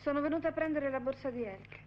[0.00, 1.79] Sono venuta a prendere la borsa di Elke.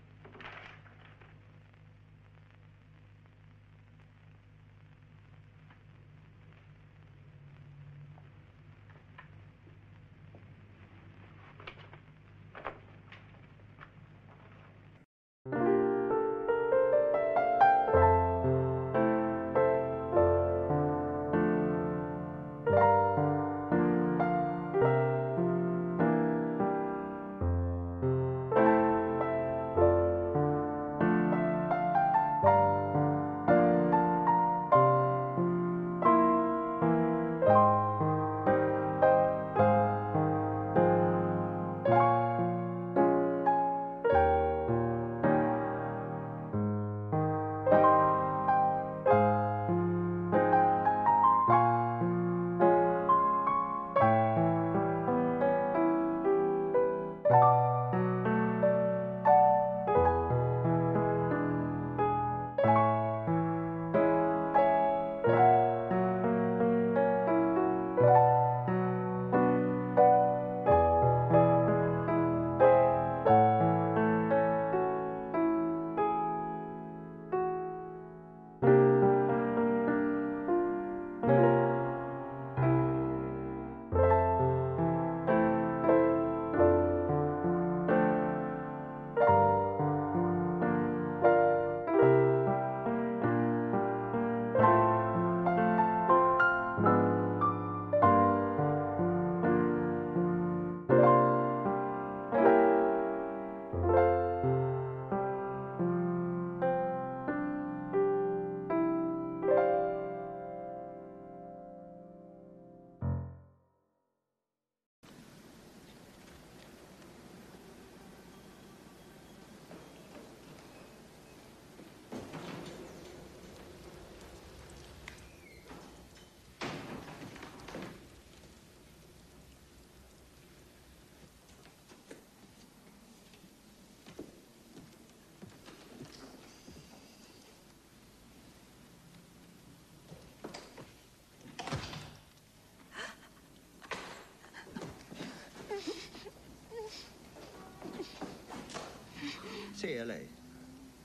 [149.73, 150.29] Sì, è lei.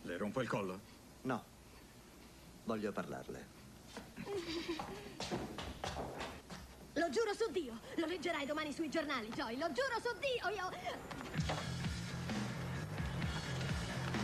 [0.02, 0.80] Le rompo il collo?
[1.22, 1.44] No.
[2.64, 3.46] Voglio parlarle.
[6.92, 9.56] Lo giuro su Dio, lo leggerai domani sui giornali, Joy.
[9.56, 10.68] Lo giuro su Dio, io...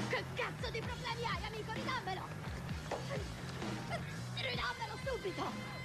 [0.08, 1.72] Che cazzo di problemi hai, amico?
[1.72, 2.28] Ridammelo!
[4.36, 5.83] Ridammelo subito!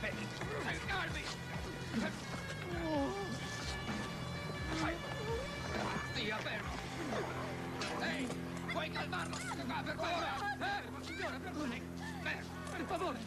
[0.00, 0.26] Fermi!
[0.86, 1.22] Calmi!
[6.12, 6.72] Stia fermo!
[8.00, 8.28] Ehi,
[8.72, 9.36] puoi calmarlo?
[11.02, 11.82] Signora, perdoni!
[12.22, 13.18] Per favore!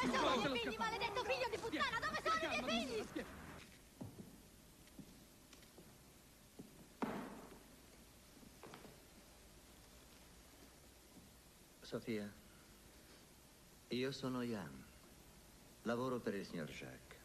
[0.00, 1.98] Dove sono i miei figli, maledetto figlio di puttana?
[1.98, 3.24] Dove sono i miei figli?
[11.90, 12.32] Sofia,
[13.88, 14.84] io sono Jan.
[15.82, 17.18] Lavoro per il signor Jacques.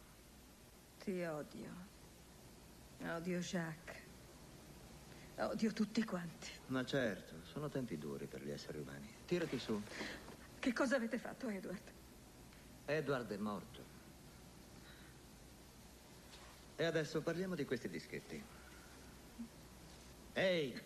[1.03, 1.69] Ti odio.
[2.99, 4.01] Odio Jacques.
[5.35, 6.49] Odio tutti quanti.
[6.69, 9.07] Ma certo, sono tempi duri per gli esseri umani.
[9.27, 9.79] Tirati su.
[10.57, 11.91] Che cosa avete fatto, Edward?
[12.85, 13.83] Edward è morto.
[16.75, 18.43] E adesso parliamo di questi dischetti.
[20.33, 20.81] Ehi,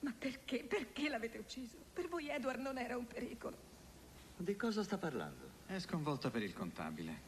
[0.00, 0.64] Ma perché?
[0.64, 1.76] Perché l'avete ucciso?
[1.92, 3.56] Per voi Edward non era un pericolo.
[4.36, 5.56] di cosa sta parlando?
[5.66, 7.26] È sconvolta per il contabile.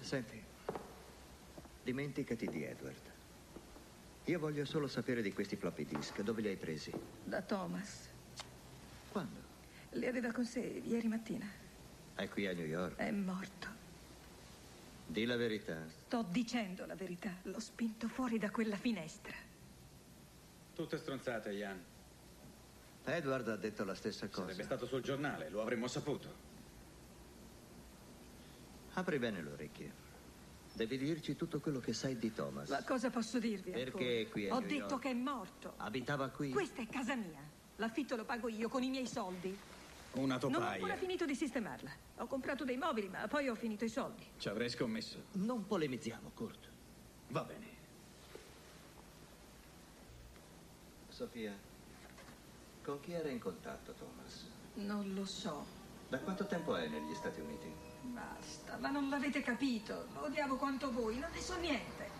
[0.00, 0.42] Senti,
[1.84, 3.10] dimenticati di Edward.
[4.26, 6.20] Io voglio solo sapere di questi floppy disk.
[6.22, 6.92] Dove li hai presi?
[7.24, 8.08] Da Thomas.
[9.10, 9.40] Quando?
[9.92, 11.46] Li aveva con sé ieri mattina.
[12.14, 12.96] È qui a New York.
[12.96, 13.68] È morto.
[15.06, 15.88] Di la verità.
[15.88, 17.34] Sto dicendo la verità.
[17.42, 19.34] L'ho spinto fuori da quella finestra.
[20.74, 21.80] Tutte stronzate, Ian.
[23.04, 24.42] Edward ha detto la stessa cosa.
[24.42, 26.50] Sarebbe stato sul giornale, lo avremmo saputo.
[28.94, 30.00] Apri bene le orecchie.
[30.74, 32.70] Devi dirci tutto quello che sai di Thomas.
[32.70, 34.30] Ma cosa posso dirvi Perché ancora?
[34.30, 35.02] qui a Ho New detto York?
[35.02, 35.74] che è morto.
[35.78, 36.50] Abitava qui?
[36.50, 37.40] Questa è casa mia.
[37.76, 39.56] L'affitto lo pago io con i miei soldi.
[40.12, 40.96] Una Non ho ancora topaia.
[40.96, 41.90] finito di sistemarla.
[42.18, 44.24] Ho comprato dei mobili, ma poi ho finito i soldi.
[44.38, 45.22] Ci avrei scommesso.
[45.32, 46.68] Non polemizziamo, Kurt.
[47.28, 47.71] Va bene.
[51.22, 51.56] Sofia,
[52.82, 54.50] con chi era in contatto Thomas?
[54.74, 55.64] Non lo so.
[56.08, 57.72] Da quanto tempo è negli Stati Uniti?
[58.00, 60.08] Basta, ma non l'avete capito.
[60.14, 62.10] Lo odiavo quanto voi, non ne so niente.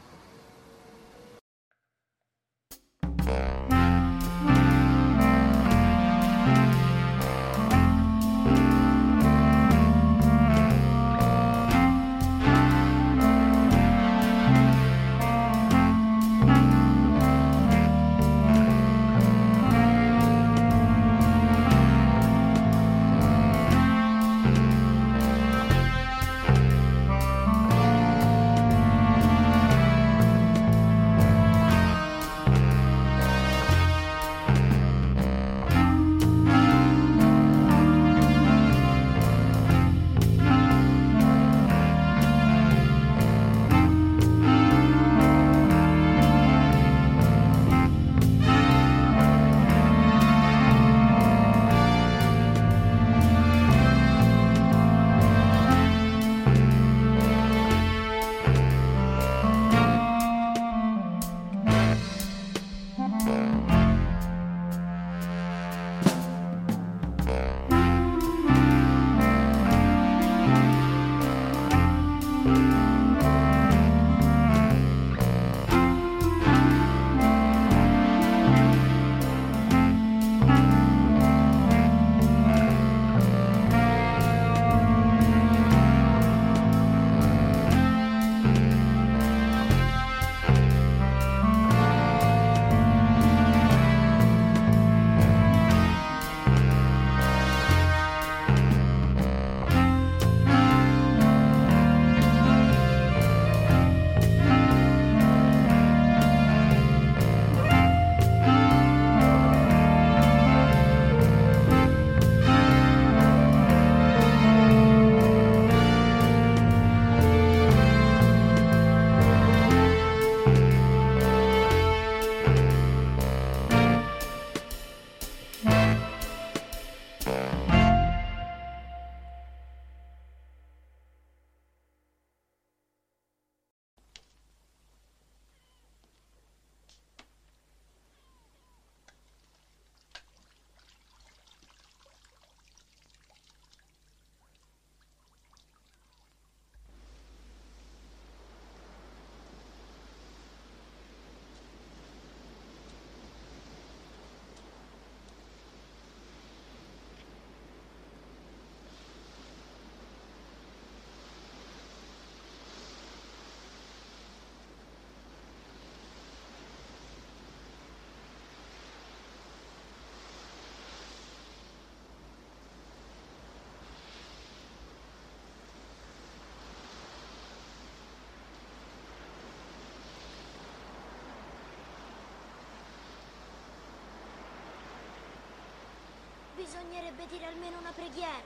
[186.92, 188.42] Bisognerebbe dire almeno una preghiera.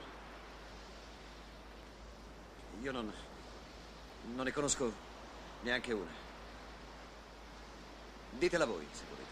[2.81, 3.11] Io non.
[4.35, 4.89] non ne conosco
[5.63, 6.09] neanche una.
[8.29, 9.26] Ditela voi, se volete.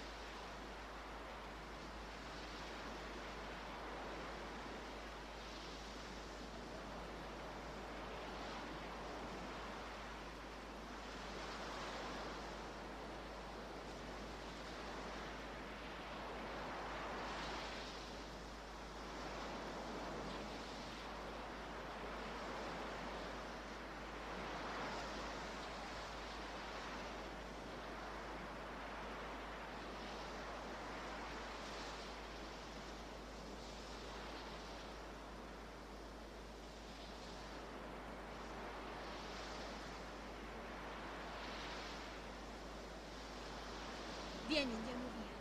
[44.55, 45.33] Vieni, andiamo via.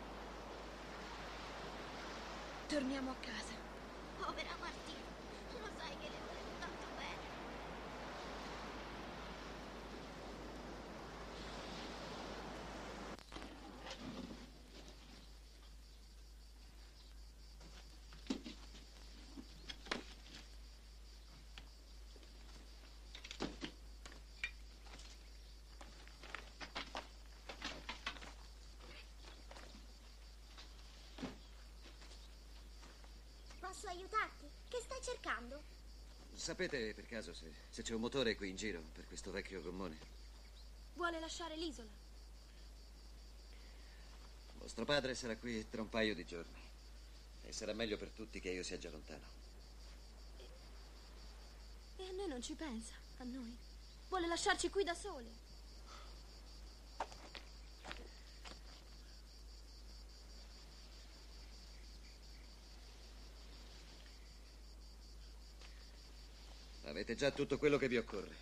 [2.66, 3.53] Torniamo a casa.
[33.74, 34.48] Posso aiutarti?
[34.68, 35.60] Che stai cercando?
[36.32, 39.98] Sapete per caso se, se c'è un motore qui in giro per questo vecchio gommone?
[40.94, 41.88] Vuole lasciare l'isola?
[44.59, 46.62] Vostro padre sarà qui tra un paio di giorni.
[47.42, 49.24] E sarà meglio per tutti che io sia già lontano.
[51.96, 53.56] E a noi non ci pensa, a noi.
[54.09, 55.28] Vuole lasciarci qui da soli.
[66.94, 68.36] Avete già tutto quello che vi occorre.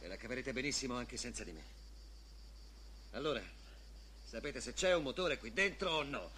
[0.00, 1.62] E la caverete benissimo anche senza di me.
[3.12, 3.40] Allora,
[4.24, 6.30] sapete se c'è un motore qui dentro o no?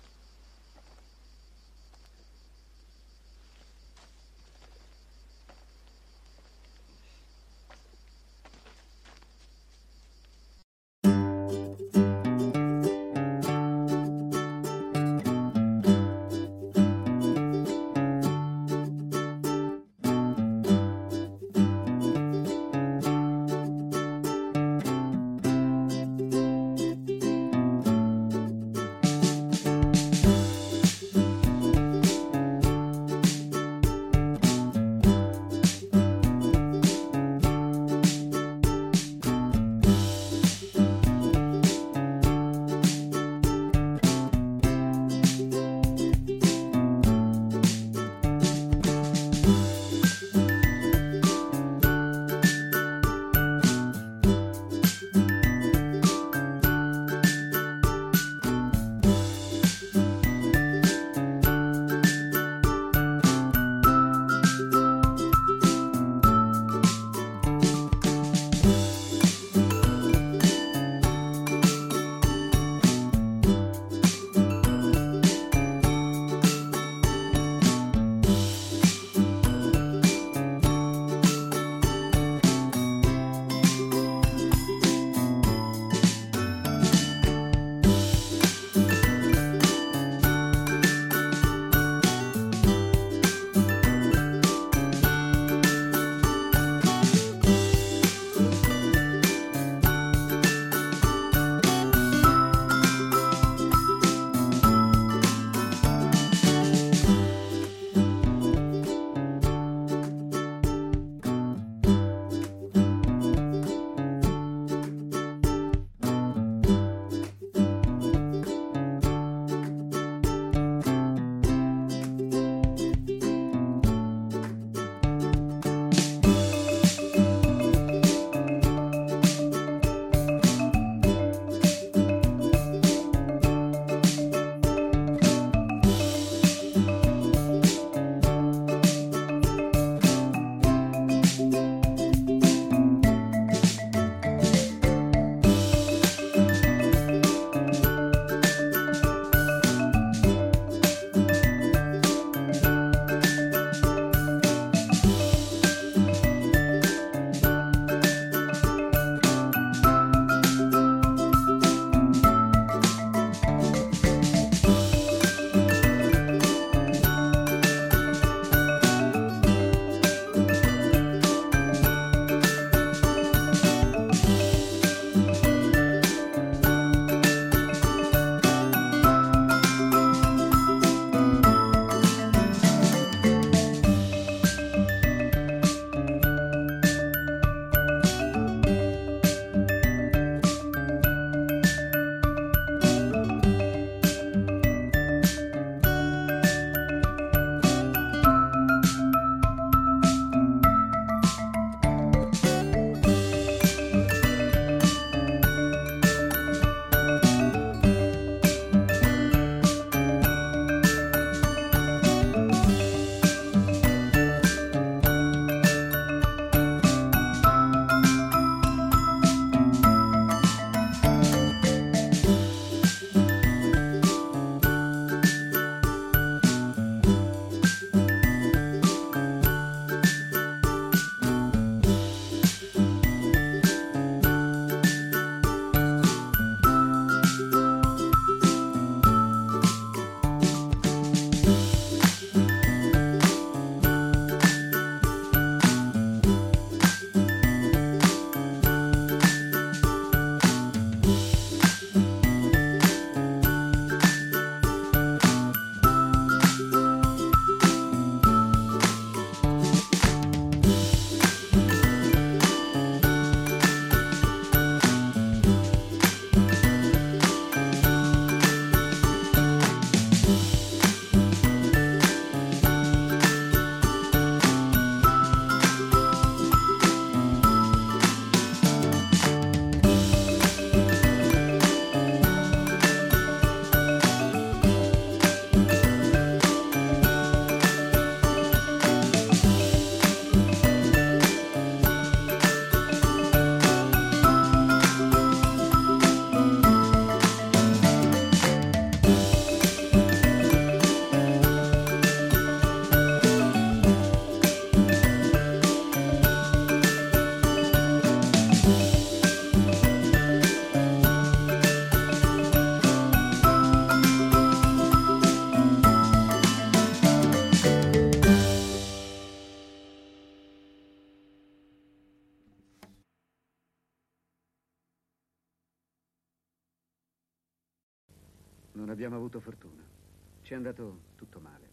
[330.52, 331.66] Ci è andato tutto male.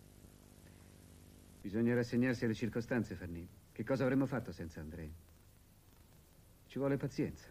[1.60, 3.46] Bisogna rassegnarsi alle circostanze, Fanny.
[3.74, 5.14] Che cosa avremmo fatto senza Andrei?
[6.66, 7.50] Ci vuole pazienza.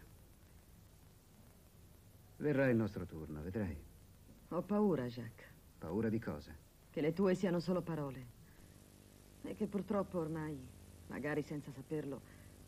[2.37, 3.77] Verrà il nostro turno, vedrai.
[4.47, 5.47] Ho paura, Jacques.
[5.77, 6.51] Paura di cosa?
[6.89, 8.25] Che le tue siano solo parole.
[9.43, 10.59] E che purtroppo ormai,
[11.09, 12.21] magari senza saperlo,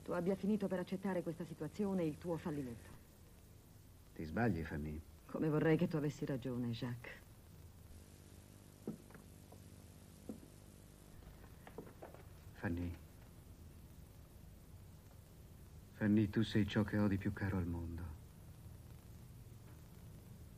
[0.03, 2.91] tu abbia finito per accettare questa situazione e il tuo fallimento.
[4.13, 5.01] Ti sbagli, Fanny.
[5.25, 7.29] Come vorrei che tu avessi ragione, Jacques.
[12.61, 12.95] Fanny.
[15.93, 18.03] Fanny, tu sei ciò che ho di più caro al mondo.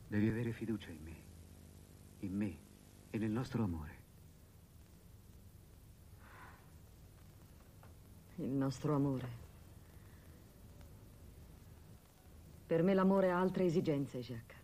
[0.08, 1.16] Devi avere fiducia in me,
[2.20, 2.56] in me
[3.08, 4.02] e nel nostro amore.
[8.34, 9.28] Il nostro amore.
[12.66, 14.60] Per me l'amore ha altre esigenze, Jacques.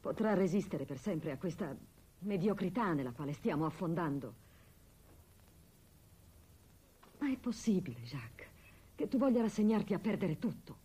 [0.00, 1.74] Potrà resistere per sempre a questa
[2.20, 4.41] mediocrità nella quale stiamo affondando.
[7.22, 8.48] Ma è possibile, Jacques,
[8.96, 10.76] che tu voglia rassegnarti a perdere tutto.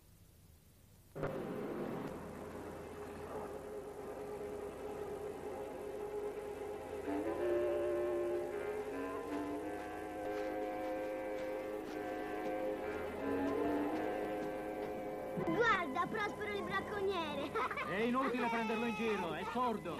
[15.44, 17.50] Guarda, Prospero il bracconiere.
[17.90, 19.98] È inutile prenderlo in giro, è sordo.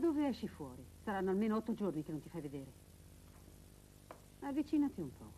[0.04, 0.86] dove esci fuori?
[1.02, 2.72] Saranno almeno otto giorni che non ti fai vedere.
[4.42, 5.32] Avvicinati un po'.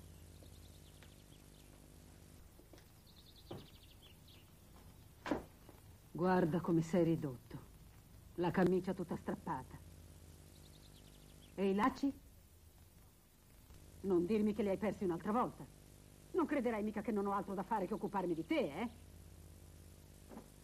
[6.12, 7.60] Guarda come sei ridotto.
[8.36, 9.78] La camicia tutta strappata.
[11.54, 12.12] E i lacci?
[14.02, 15.64] Non dirmi che li hai persi un'altra volta.
[16.32, 18.90] Non crederai mica che non ho altro da fare che occuparmi di te, eh?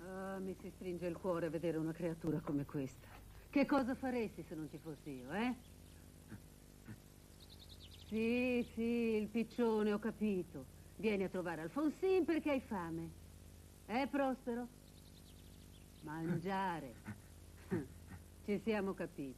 [0.03, 3.10] Ah, mi si stringe il cuore a vedere una creatura come questa.
[3.52, 5.53] Che cosa faresti se non ci fossi io, eh?
[8.07, 10.64] Sì, sì, il piccione, ho capito.
[10.95, 13.10] Vieni a trovare Alfonsin perché hai fame.
[13.88, 14.68] Eh, Prospero?
[16.03, 16.94] Mangiare.
[18.45, 19.36] Ci siamo capiti.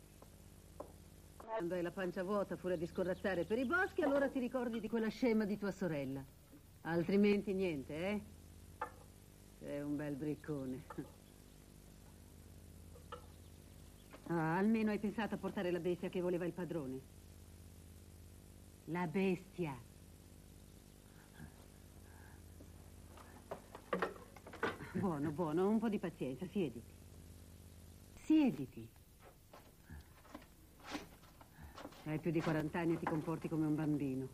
[1.35, 4.90] Quando hai la pancia vuota fuori a discorazzare per i boschi, allora ti ricordi di
[4.90, 6.23] quella scema di tua sorella.
[6.81, 8.22] Altrimenti niente, eh?
[9.57, 10.84] Sei un bel briccone.
[14.27, 16.99] Ah, almeno hai pensato a portare la bestia che voleva il padrone.
[18.85, 19.75] La bestia.
[24.93, 26.81] Buono, buono, un po' di pazienza, siediti.
[28.23, 28.87] Siediti.
[32.05, 34.27] Hai più di 40 anni e ti comporti come un bambino.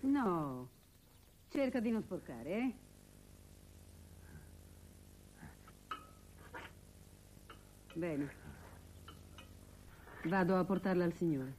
[0.00, 0.68] No,
[1.50, 2.74] cerca di non sporcare, eh?
[7.94, 8.28] Bene.
[10.24, 11.54] Vado a portarla al signore.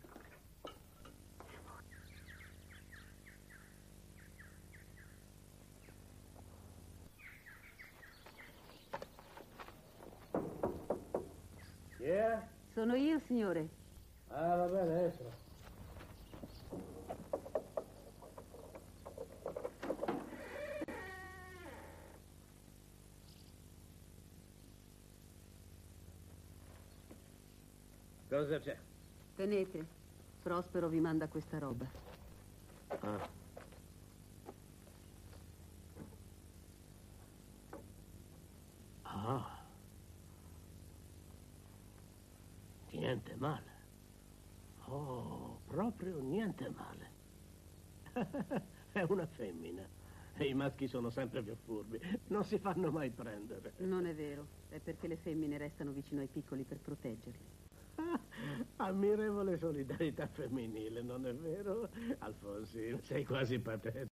[11.98, 12.38] Chi è?
[12.74, 13.70] Sono io, signore.
[14.28, 15.45] Ah, va bene, adesso.
[28.36, 28.78] Cosa c'è?
[29.38, 29.86] Tenete.
[30.44, 31.90] Prospero vi manda questa roba.
[32.90, 33.30] Ah.
[39.04, 39.66] Ah.
[42.92, 43.72] Niente male.
[44.88, 47.10] Oh, proprio niente male.
[48.92, 49.88] È una femmina.
[50.36, 51.98] E i maschi sono sempre più furbi.
[52.28, 53.76] Non si fanno mai prendere.
[53.78, 54.46] Non è vero.
[54.68, 57.65] È perché le femmine restano vicino ai piccoli per proteggerli.
[58.78, 61.90] Ammirevole solidarietà femminile, non è vero?
[62.20, 64.15] Alfonsino, sei quasi patetico.